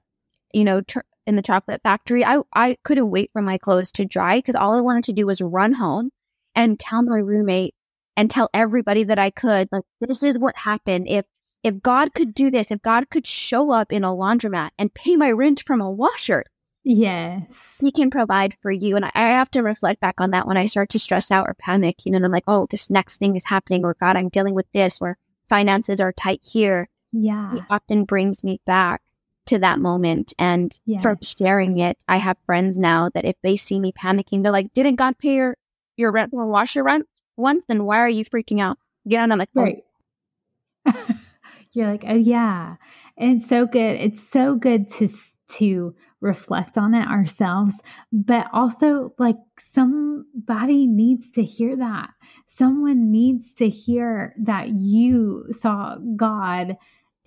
You 0.53 0.63
know, 0.63 0.81
in 1.27 1.35
the 1.35 1.41
chocolate 1.41 1.81
factory, 1.83 2.23
I, 2.25 2.39
I 2.55 2.77
couldn't 2.83 3.11
wait 3.11 3.29
for 3.33 3.41
my 3.41 3.57
clothes 3.57 3.91
to 3.93 4.05
dry 4.05 4.37
because 4.39 4.55
all 4.55 4.73
I 4.73 4.81
wanted 4.81 5.03
to 5.03 5.13
do 5.13 5.27
was 5.27 5.41
run 5.41 5.73
home 5.73 6.09
and 6.55 6.79
tell 6.79 7.03
my 7.03 7.19
roommate 7.19 7.75
and 8.15 8.31
tell 8.31 8.49
everybody 8.53 9.03
that 9.03 9.19
I 9.19 9.29
could, 9.29 9.67
like, 9.71 9.83
this 9.99 10.23
is 10.23 10.39
what 10.39 10.55
happened. 10.55 11.07
If 11.07 11.25
if 11.63 11.81
God 11.81 12.13
could 12.13 12.33
do 12.33 12.49
this, 12.49 12.71
if 12.71 12.81
God 12.81 13.09
could 13.09 13.27
show 13.27 13.71
up 13.71 13.91
in 13.91 14.05
a 14.05 14.13
laundromat 14.13 14.69
and 14.79 14.93
pay 14.93 15.17
my 15.17 15.31
rent 15.31 15.63
from 15.65 15.81
a 15.81 15.91
washer, 15.91 16.45
yes, 16.83 17.43
He 17.81 17.91
can 17.91 18.09
provide 18.09 18.55
for 18.61 18.71
you. 18.71 18.95
And 18.95 19.03
I, 19.03 19.11
I 19.13 19.27
have 19.29 19.51
to 19.51 19.61
reflect 19.61 19.99
back 19.99 20.21
on 20.21 20.31
that 20.31 20.47
when 20.47 20.55
I 20.55 20.65
start 20.65 20.89
to 20.91 20.99
stress 20.99 21.29
out 21.29 21.47
or 21.47 21.55
panic. 21.59 22.05
You 22.05 22.13
know, 22.13 22.17
and 22.17 22.25
I'm 22.25 22.31
like, 22.31 22.45
oh, 22.47 22.67
this 22.69 22.89
next 22.89 23.17
thing 23.17 23.35
is 23.35 23.45
happening, 23.45 23.83
or 23.83 23.97
God, 23.99 24.15
I'm 24.15 24.29
dealing 24.29 24.53
with 24.53 24.67
this, 24.73 24.99
or 25.01 25.17
finances 25.49 25.99
are 25.99 26.13
tight 26.13 26.41
here. 26.43 26.89
Yeah, 27.11 27.53
He 27.53 27.61
often 27.69 28.05
brings 28.05 28.43
me 28.43 28.61
back 28.65 29.01
to 29.47 29.59
that 29.59 29.79
moment 29.79 30.33
and 30.37 30.77
from 31.01 31.17
sharing 31.21 31.79
it. 31.79 31.97
I 32.07 32.17
have 32.17 32.37
friends 32.45 32.77
now 32.77 33.09
that 33.13 33.25
if 33.25 33.35
they 33.43 33.55
see 33.55 33.79
me 33.79 33.91
panicking, 33.91 34.43
they're 34.43 34.51
like, 34.51 34.73
Didn't 34.73 34.95
God 34.95 35.17
pay 35.17 35.35
your, 35.35 35.57
your 35.95 36.11
rent 36.11 36.31
or 36.33 36.47
wash 36.47 36.75
your 36.75 36.83
rent 36.83 37.05
once? 37.35 37.65
Then 37.67 37.85
why 37.85 37.99
are 37.99 38.09
you 38.09 38.25
freaking 38.25 38.61
out? 38.61 38.77
Yeah. 39.05 39.23
And 39.23 39.31
I'm 39.31 39.39
like, 39.39 39.49
oh. 39.55 39.61
right. 39.61 39.83
You're 41.71 41.91
like, 41.91 42.03
oh 42.07 42.15
yeah. 42.15 42.75
And 43.17 43.39
it's 43.39 43.49
so 43.49 43.65
good. 43.65 43.95
It's 43.95 44.27
so 44.29 44.55
good 44.55 44.91
to 44.93 45.09
to 45.49 45.95
reflect 46.19 46.77
on 46.77 46.93
it 46.93 47.07
ourselves, 47.07 47.73
but 48.11 48.47
also 48.51 49.13
like 49.17 49.37
somebody 49.71 50.87
needs 50.87 51.31
to 51.31 51.43
hear 51.43 51.75
that. 51.77 52.09
Someone 52.47 53.11
needs 53.11 53.53
to 53.55 53.69
hear 53.69 54.33
that 54.39 54.69
you 54.69 55.45
saw 55.59 55.97
God 56.15 56.75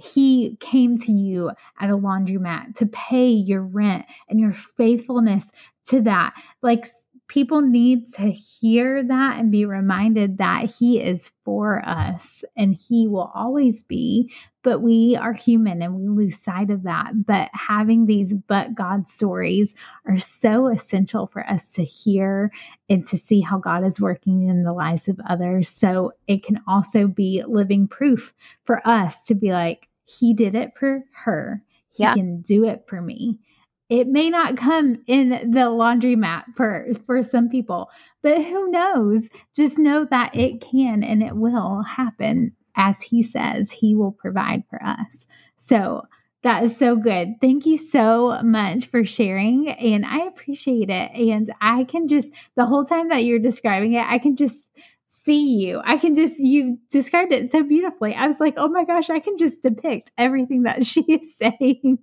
he 0.01 0.57
came 0.61 0.97
to 0.99 1.13
you 1.13 1.51
at 1.81 1.91
a 1.91 1.97
laundromat 1.97 2.77
to 2.77 2.87
pay 2.87 3.29
your 3.29 3.63
rent 3.63 4.07
and 4.29 4.41
your 4.41 4.55
faithfulness 4.77 5.45
to 5.87 6.01
that. 6.03 6.35
Like 6.63 6.87
people 7.31 7.63
need 7.63 8.13
to 8.13 8.29
hear 8.33 9.05
that 9.05 9.39
and 9.39 9.53
be 9.53 9.65
reminded 9.65 10.39
that 10.39 10.65
He 10.79 11.01
is 11.01 11.31
for 11.45 11.81
us 11.87 12.43
and 12.57 12.75
He 12.75 13.07
will 13.07 13.31
always 13.35 13.85
be. 13.85 14.33
But 14.63 14.81
we 14.81 15.17
are 15.17 15.33
human 15.33 15.81
and 15.81 15.95
we 15.95 16.09
lose 16.09 16.43
sight 16.43 16.71
of 16.71 16.83
that. 16.83 17.25
But 17.25 17.49
having 17.53 18.07
these 18.07 18.35
but 18.35 18.75
God 18.75 19.09
stories 19.09 19.75
are 20.07 20.19
so 20.19 20.67
essential 20.67 21.29
for 21.29 21.49
us 21.49 21.71
to 21.71 21.85
hear 21.85 22.51
and 22.91 23.07
to 23.09 23.17
see 23.17 23.41
how 23.41 23.59
God 23.59 23.87
is 23.87 24.01
working 24.01 24.49
in 24.49 24.65
the 24.65 24.73
lives 24.73 25.07
of 25.07 25.21
others. 25.29 25.69
So 25.69 26.13
it 26.27 26.45
can 26.45 26.61
also 26.67 27.07
be 27.07 27.45
living 27.47 27.87
proof 27.87 28.35
for 28.65 28.87
us 28.87 29.25
to 29.27 29.35
be 29.37 29.53
like, 29.53 29.89
He 30.19 30.35
did 30.35 30.55
it 30.55 30.73
for 30.79 31.05
her. 31.25 31.63
He 31.93 32.03
yeah. 32.03 32.15
can 32.15 32.41
do 32.43 32.65
it 32.65 32.85
for 32.89 33.01
me 33.01 33.39
it 33.91 34.07
may 34.07 34.31
not 34.31 34.57
come 34.57 35.03
in 35.09 35.31
the 35.31 35.67
laundromat 35.67 36.45
for 36.57 36.87
for 37.05 37.23
some 37.23 37.49
people 37.49 37.91
but 38.23 38.43
who 38.43 38.71
knows 38.71 39.25
just 39.55 39.77
know 39.77 40.07
that 40.09 40.35
it 40.35 40.63
can 40.63 41.03
and 41.03 41.23
it 41.23 41.37
will 41.37 41.83
happen 41.83 42.53
as 42.77 43.01
he 43.03 43.23
says 43.23 43.71
he 43.71 43.95
will 43.95 44.13
provide 44.13 44.63
for 44.71 44.83
us 44.83 45.27
so 45.59 46.03
that 46.43 46.65
is 46.65 46.77
so 46.79 46.97
good. 46.97 47.35
Thank 47.43 47.67
you 47.67 47.77
so 47.77 48.41
much 48.43 48.87
for 48.87 49.05
sharing. 49.05 49.69
And 49.69 50.07
I 50.07 50.21
appreciate 50.21 50.89
it. 50.89 51.11
And 51.13 51.53
I 51.61 51.85
can 51.85 52.09
just, 52.09 52.31
the 52.57 52.65
whole 52.65 52.87
time 52.87 53.11
that 53.11 53.25
you're 53.25 53.39
describing 53.39 53.93
it, 53.93 54.07
I 54.09 54.19
can 54.19 54.37
just 54.37 54.67
see 55.25 55.57
you. 55.57 55.81
I 55.85 55.97
can 55.99 56.15
just, 56.15 56.39
you 56.39 56.79
described 56.91 57.33
it 57.33 57.51
so 57.51 57.63
beautifully. 57.63 58.15
I 58.15 58.27
was 58.27 58.41
like, 58.41 58.55
oh 58.57 58.69
my 58.69 58.85
gosh, 58.85 59.11
I 59.11 59.21
can 59.21 59.39
just 59.39 59.63
depict 59.63 60.11
everything 60.17 60.63
that 60.63 60.87
she 60.91 61.01
is 61.03 61.35
saying. 61.37 61.99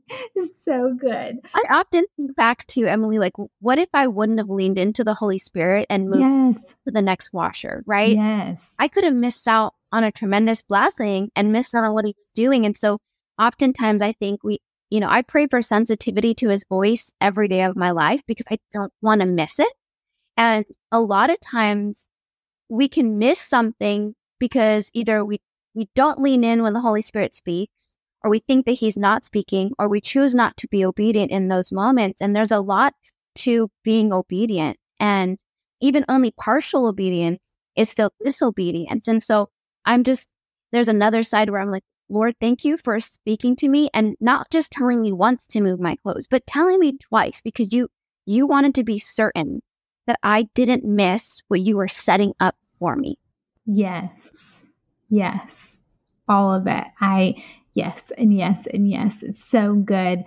So 0.65 0.95
good. 0.99 1.39
I 1.53 1.63
often 1.69 2.05
think 2.15 2.35
back 2.35 2.65
to 2.67 2.85
Emily, 2.85 3.19
like, 3.19 3.33
what 3.59 3.79
if 3.79 3.89
I 3.93 4.07
wouldn't 4.07 4.39
have 4.39 4.49
leaned 4.49 4.77
into 4.77 5.03
the 5.03 5.13
Holy 5.13 5.39
Spirit 5.39 5.87
and 5.89 6.09
moved 6.09 6.59
yes. 6.59 6.73
to 6.85 6.91
the 6.91 7.01
next 7.01 7.33
washer, 7.33 7.83
right? 7.85 8.15
Yes. 8.15 8.65
I 8.77 8.87
could 8.87 9.03
have 9.03 9.13
missed 9.13 9.47
out 9.47 9.73
on 9.91 10.03
a 10.03 10.11
tremendous 10.11 10.63
blessing 10.63 11.29
and 11.35 11.51
missed 11.51 11.73
out 11.73 11.83
on 11.83 11.93
what 11.93 12.05
he 12.05 12.15
was 12.17 12.31
doing. 12.35 12.65
And 12.65 12.75
so 12.75 12.99
oftentimes 13.39 14.01
I 14.01 14.13
think 14.13 14.43
we, 14.43 14.59
you 14.89 14.99
know, 14.99 15.09
I 15.09 15.21
pray 15.21 15.47
for 15.47 15.61
sensitivity 15.61 16.33
to 16.35 16.49
his 16.49 16.63
voice 16.67 17.11
every 17.21 17.47
day 17.47 17.61
of 17.61 17.75
my 17.75 17.91
life 17.91 18.21
because 18.27 18.45
I 18.49 18.57
don't 18.71 18.91
want 19.01 19.21
to 19.21 19.27
miss 19.27 19.59
it. 19.59 19.71
And 20.35 20.65
a 20.91 21.01
lot 21.01 21.29
of 21.29 21.39
times 21.41 22.05
we 22.69 22.87
can 22.87 23.17
miss 23.17 23.39
something 23.39 24.15
because 24.39 24.89
either 24.93 25.23
we, 25.23 25.39
we 25.73 25.89
don't 25.95 26.21
lean 26.21 26.43
in 26.43 26.63
when 26.63 26.73
the 26.73 26.81
Holy 26.81 27.01
Spirit 27.01 27.33
speaks, 27.33 27.73
or 28.23 28.29
we 28.29 28.39
think 28.39 28.65
that 28.65 28.73
he's 28.73 28.97
not 28.97 29.25
speaking, 29.25 29.71
or 29.79 29.87
we 29.87 30.01
choose 30.01 30.35
not 30.35 30.57
to 30.57 30.67
be 30.67 30.83
obedient 30.83 31.31
in 31.31 31.47
those 31.47 31.71
moments. 31.71 32.21
And 32.21 32.35
there's 32.35 32.51
a 32.51 32.59
lot 32.59 32.93
to 33.35 33.69
being 33.83 34.11
obedient. 34.11 34.77
And 34.99 35.37
even 35.81 36.05
only 36.09 36.31
partial 36.31 36.87
obedience 36.87 37.39
is 37.75 37.89
still 37.89 38.11
disobedience. 38.23 39.07
And 39.07 39.21
so 39.21 39.49
I'm 39.85 40.03
just, 40.03 40.27
there's 40.71 40.89
another 40.89 41.23
side 41.23 41.49
where 41.49 41.61
I'm 41.61 41.71
like, 41.71 41.83
Lord, 42.09 42.35
thank 42.39 42.63
you 42.65 42.77
for 42.77 42.99
speaking 42.99 43.55
to 43.57 43.69
me 43.69 43.89
and 43.93 44.15
not 44.19 44.49
just 44.49 44.71
telling 44.71 45.01
me 45.01 45.11
once 45.11 45.41
to 45.49 45.61
move 45.61 45.79
my 45.79 45.97
clothes, 45.97 46.27
but 46.29 46.47
telling 46.47 46.79
me 46.79 46.97
twice 46.97 47.41
because 47.41 47.73
you, 47.73 47.89
you 48.25 48.47
wanted 48.47 48.75
to 48.75 48.83
be 48.83 48.97
certain 48.97 49.61
that 50.07 50.19
I 50.23 50.49
didn't 50.55 50.83
miss 50.83 51.41
what 51.47 51.61
you 51.61 51.77
were 51.77 51.87
setting 51.87 52.33
up 52.39 52.55
for 52.79 52.95
me. 52.95 53.19
Yes. 53.65 54.11
Yes. 55.09 55.77
All 56.27 56.53
of 56.53 56.67
it. 56.67 56.85
I, 56.99 57.43
yes, 57.73 58.11
and 58.17 58.35
yes, 58.35 58.67
and 58.73 58.89
yes. 58.89 59.21
It's 59.21 59.45
so 59.45 59.75
good 59.75 60.23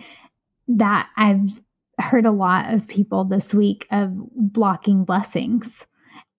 that 0.68 1.08
I've 1.16 1.60
heard 1.98 2.24
a 2.24 2.30
lot 2.30 2.72
of 2.72 2.86
people 2.86 3.24
this 3.24 3.52
week 3.52 3.86
of 3.90 4.12
blocking 4.34 5.04
blessings. 5.04 5.66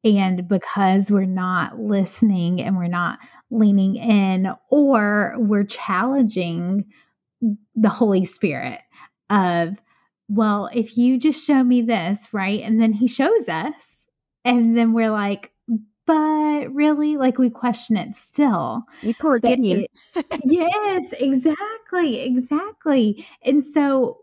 And 0.04 0.48
because 0.48 1.12
we're 1.12 1.26
not 1.26 1.78
listening 1.78 2.62
and 2.62 2.76
we're 2.76 2.88
not 2.88 3.20
leaning 3.52 3.98
in, 3.98 4.52
or 4.72 5.36
we're 5.38 5.66
challenging 5.66 6.86
the 7.76 7.90
Holy 7.90 8.26
Spirit 8.26 8.80
of, 9.30 9.76
well, 10.32 10.70
if 10.74 10.98
you 10.98 11.20
just 11.20 11.46
show 11.46 11.62
me 11.62 11.82
this, 11.82 12.18
right? 12.32 12.62
And 12.62 12.82
then 12.82 12.94
he 12.94 13.08
shows 13.08 13.50
us, 13.50 13.74
and 14.46 14.78
then 14.78 14.94
we're 14.94 15.12
like, 15.12 15.52
but 16.08 16.74
really, 16.74 17.18
like 17.18 17.38
we 17.38 17.50
question 17.50 17.98
it 17.98 18.16
still. 18.16 18.84
You 19.02 19.14
pull 19.14 19.34
a 19.34 19.40
Gideon. 19.42 19.88
yes, 20.46 21.06
exactly, 21.12 22.22
exactly. 22.22 23.28
And 23.44 23.64
so 23.66 24.20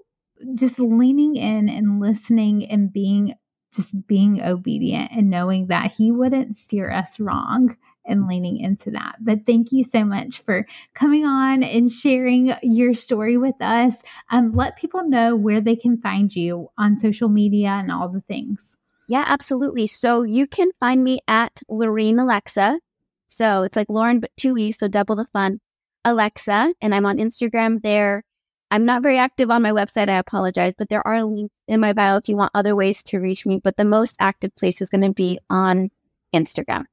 just 0.55 0.79
leaning 0.79 1.37
in 1.37 1.69
and 1.69 2.01
listening 2.01 2.65
and 2.71 2.91
being 2.93 3.35
just 3.75 4.07
being 4.07 4.43
obedient 4.43 5.11
and 5.13 5.29
knowing 5.29 5.67
that 5.67 5.93
he 5.93 6.11
wouldn't 6.11 6.57
steer 6.57 6.91
us 6.91 7.21
wrong 7.21 7.77
and 8.09 8.27
leaning 8.27 8.59
into 8.59 8.91
that. 8.93 9.17
But 9.21 9.47
thank 9.47 9.71
you 9.71 9.85
so 9.85 10.05
much 10.05 10.41
for 10.41 10.67
coming 10.95 11.25
on 11.25 11.63
and 11.63 11.91
sharing 11.91 12.55
your 12.63 12.95
story 12.95 13.37
with 13.37 13.61
us. 13.61 13.95
Um, 14.31 14.55
let 14.55 14.77
people 14.77 15.09
know 15.09 15.37
where 15.37 15.61
they 15.61 15.77
can 15.77 16.01
find 16.01 16.35
you 16.35 16.71
on 16.79 16.99
social 16.99 17.29
media 17.29 17.69
and 17.69 17.93
all 17.93 18.09
the 18.09 18.23
things. 18.23 18.77
Yeah, 19.09 19.25
absolutely. 19.27 19.87
So 19.87 20.23
you 20.23 20.47
can 20.47 20.71
find 20.81 21.03
me 21.03 21.21
at 21.29 21.63
Laureen 21.71 22.21
Alexa. 22.21 22.81
So 23.29 23.63
it's 23.63 23.77
like 23.77 23.89
Lauren, 23.89 24.21
but 24.21 24.31
two 24.37 24.57
E's, 24.59 24.79
so 24.79 24.89
double 24.89 25.17
the 25.17 25.27
fun. 25.33 25.61
Alexa, 26.05 26.75
and 26.81 26.95
I'm 26.95 27.07
on 27.07 27.19
Instagram 27.19 27.83
there. 27.83 28.25
I'm 28.71 28.85
not 28.85 29.03
very 29.03 29.19
active 29.19 29.51
on 29.51 29.63
my 29.63 29.71
website. 29.71 30.09
I 30.09 30.19
apologize, 30.19 30.75
but 30.77 30.89
there 30.89 31.07
are 31.07 31.25
links 31.25 31.55
in 31.67 31.81
my 31.81 31.93
bio 31.93 32.17
if 32.17 32.29
you 32.29 32.37
want 32.37 32.53
other 32.55 32.77
ways 32.77 33.03
to 33.05 33.19
reach 33.19 33.47
me. 33.47 33.61
But 33.63 33.77
the 33.77 33.85
most 33.85 34.17
active 34.21 34.55
place 34.55 34.81
is 34.83 34.91
going 34.91 35.03
to 35.03 35.13
be 35.13 35.39
on 35.49 35.91
Instagram. 36.35 36.85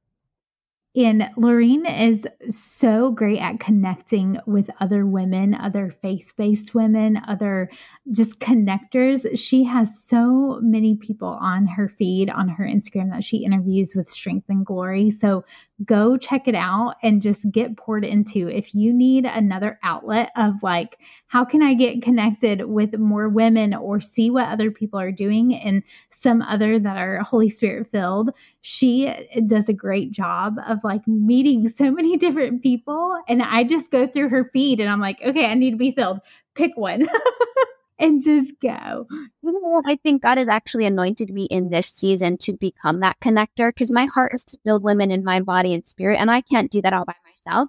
And 0.96 1.28
Laureen 1.36 1.84
is 2.08 2.26
so 2.48 3.10
great 3.10 3.38
at 3.38 3.60
connecting 3.60 4.38
with 4.46 4.70
other 4.80 5.04
women, 5.04 5.54
other 5.54 5.94
faith 6.00 6.32
based 6.38 6.74
women, 6.74 7.20
other 7.28 7.70
just 8.12 8.40
connectors. 8.40 9.26
She 9.38 9.62
has 9.64 10.02
so 10.02 10.58
many 10.62 10.96
people 10.96 11.38
on 11.40 11.66
her 11.66 11.90
feed, 11.90 12.30
on 12.30 12.48
her 12.48 12.64
Instagram 12.64 13.10
that 13.10 13.24
she 13.24 13.44
interviews 13.44 13.94
with 13.94 14.10
strength 14.10 14.46
and 14.48 14.64
glory. 14.64 15.10
So 15.10 15.44
go 15.84 16.16
check 16.16 16.48
it 16.48 16.54
out 16.54 16.94
and 17.02 17.20
just 17.20 17.50
get 17.50 17.76
poured 17.76 18.04
into. 18.04 18.48
If 18.48 18.74
you 18.74 18.94
need 18.94 19.26
another 19.26 19.78
outlet 19.82 20.32
of 20.34 20.62
like, 20.62 20.98
how 21.26 21.44
can 21.44 21.60
I 21.60 21.74
get 21.74 22.00
connected 22.00 22.64
with 22.64 22.98
more 22.98 23.28
women 23.28 23.74
or 23.74 24.00
see 24.00 24.30
what 24.30 24.48
other 24.48 24.70
people 24.70 24.98
are 24.98 25.12
doing 25.12 25.54
and 25.54 25.82
some 26.20 26.42
other 26.42 26.78
that 26.78 26.96
are 26.96 27.22
Holy 27.22 27.50
Spirit 27.50 27.88
filled, 27.90 28.30
she 28.60 29.12
does 29.46 29.68
a 29.68 29.72
great 29.72 30.10
job 30.10 30.56
of 30.66 30.78
like 30.84 31.06
meeting 31.06 31.68
so 31.76 31.90
many 31.90 32.16
different 32.16 32.62
people. 32.62 33.18
And 33.28 33.42
I 33.42 33.64
just 33.64 33.90
go 33.90 34.06
through 34.06 34.30
her 34.30 34.50
feed 34.52 34.80
and 34.80 34.88
I'm 34.88 35.00
like, 35.00 35.20
okay, 35.24 35.46
I 35.46 35.54
need 35.54 35.72
to 35.72 35.76
be 35.76 35.92
filled. 35.92 36.20
Pick 36.54 36.72
one. 36.76 37.06
and 37.98 38.22
just 38.22 38.52
go. 38.60 39.06
Well, 39.42 39.82
I 39.86 39.96
think 39.96 40.22
God 40.22 40.38
has 40.38 40.48
actually 40.48 40.86
anointed 40.86 41.30
me 41.30 41.44
in 41.44 41.70
this 41.70 41.88
season 41.88 42.36
to 42.38 42.52
become 42.52 43.00
that 43.00 43.18
connector 43.20 43.70
because 43.70 43.90
my 43.90 44.06
heart 44.06 44.34
is 44.34 44.44
to 44.46 44.58
build 44.64 44.82
women 44.82 45.10
in 45.10 45.24
my 45.24 45.40
body, 45.40 45.72
and 45.72 45.86
spirit. 45.86 46.18
And 46.20 46.30
I 46.30 46.40
can't 46.40 46.70
do 46.70 46.82
that 46.82 46.92
all 46.92 47.04
by 47.04 47.14
myself. 47.24 47.68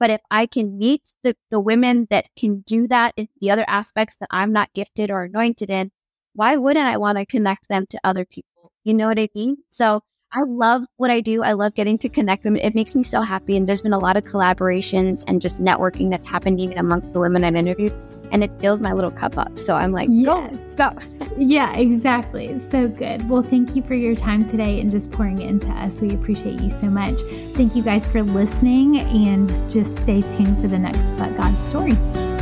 But 0.00 0.10
if 0.10 0.20
I 0.30 0.46
can 0.46 0.76
meet 0.76 1.02
the, 1.22 1.36
the 1.50 1.60
women 1.60 2.06
that 2.10 2.28
can 2.36 2.60
do 2.66 2.86
that 2.88 3.14
in 3.16 3.28
the 3.40 3.50
other 3.50 3.64
aspects 3.68 4.16
that 4.18 4.28
I'm 4.30 4.52
not 4.52 4.72
gifted 4.74 5.10
or 5.10 5.24
anointed 5.24 5.70
in, 5.70 5.92
why 6.34 6.56
wouldn't 6.56 6.86
I 6.86 6.96
want 6.96 7.18
to 7.18 7.26
connect 7.26 7.68
them 7.68 7.86
to 7.90 8.00
other 8.04 8.24
people? 8.24 8.72
You 8.84 8.94
know 8.94 9.06
what 9.06 9.18
I 9.18 9.28
mean? 9.34 9.56
So 9.70 10.02
I 10.32 10.42
love 10.42 10.82
what 10.96 11.10
I 11.10 11.20
do. 11.20 11.42
I 11.42 11.52
love 11.52 11.74
getting 11.74 11.96
to 11.98 12.08
connect 12.08 12.42
them. 12.42 12.56
It 12.56 12.74
makes 12.74 12.96
me 12.96 13.04
so 13.04 13.22
happy. 13.22 13.56
And 13.56 13.68
there's 13.68 13.82
been 13.82 13.92
a 13.92 13.98
lot 13.98 14.16
of 14.16 14.24
collaborations 14.24 15.24
and 15.28 15.40
just 15.40 15.62
networking 15.62 16.10
that's 16.10 16.26
happened 16.26 16.60
even 16.60 16.76
amongst 16.76 17.12
the 17.12 17.20
women 17.20 17.44
I've 17.44 17.54
interviewed 17.54 17.92
and 18.32 18.42
it 18.42 18.50
fills 18.58 18.80
my 18.80 18.92
little 18.92 19.12
cup 19.12 19.38
up. 19.38 19.56
So 19.60 19.76
I'm 19.76 19.92
like, 19.92 20.08
yes. 20.10 20.52
go, 20.76 20.90
go. 20.90 21.28
yeah, 21.38 21.72
exactly. 21.76 22.46
It's 22.46 22.68
so 22.68 22.88
good. 22.88 23.28
Well, 23.30 23.42
thank 23.42 23.76
you 23.76 23.82
for 23.82 23.94
your 23.94 24.16
time 24.16 24.50
today 24.50 24.80
and 24.80 24.90
just 24.90 25.10
pouring 25.12 25.40
it 25.40 25.48
into 25.48 25.68
us. 25.68 25.92
We 26.00 26.14
appreciate 26.14 26.60
you 26.60 26.70
so 26.80 26.88
much. 26.88 27.16
Thank 27.54 27.76
you 27.76 27.82
guys 27.82 28.04
for 28.06 28.24
listening 28.24 28.98
and 28.98 29.48
just 29.70 29.96
stay 30.02 30.20
tuned 30.20 30.60
for 30.60 30.66
the 30.66 30.78
next 30.78 30.98
But 31.16 31.36
God 31.36 31.56
story. 31.62 32.33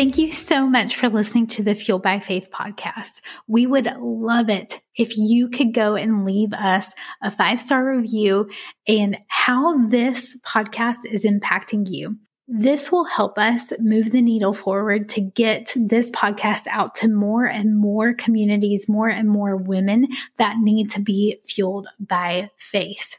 Thank 0.00 0.16
you 0.16 0.32
so 0.32 0.66
much 0.66 0.96
for 0.96 1.10
listening 1.10 1.46
to 1.48 1.62
the 1.62 1.74
Fueled 1.74 2.02
by 2.02 2.20
Faith 2.20 2.48
podcast. 2.50 3.20
We 3.46 3.66
would 3.66 3.86
love 4.00 4.48
it 4.48 4.80
if 4.96 5.18
you 5.18 5.50
could 5.50 5.74
go 5.74 5.94
and 5.94 6.24
leave 6.24 6.54
us 6.54 6.94
a 7.22 7.30
five 7.30 7.60
star 7.60 7.84
review 7.84 8.48
and 8.88 9.18
how 9.28 9.86
this 9.88 10.38
podcast 10.38 11.00
is 11.04 11.26
impacting 11.26 11.86
you. 11.86 12.16
This 12.48 12.90
will 12.90 13.04
help 13.04 13.38
us 13.38 13.74
move 13.78 14.10
the 14.10 14.22
needle 14.22 14.54
forward 14.54 15.10
to 15.10 15.20
get 15.20 15.70
this 15.76 16.10
podcast 16.10 16.66
out 16.68 16.94
to 16.94 17.08
more 17.08 17.44
and 17.44 17.76
more 17.76 18.14
communities, 18.14 18.88
more 18.88 19.10
and 19.10 19.28
more 19.28 19.54
women 19.54 20.08
that 20.38 20.56
need 20.60 20.92
to 20.92 21.02
be 21.02 21.42
fueled 21.44 21.88
by 22.00 22.48
faith. 22.56 23.18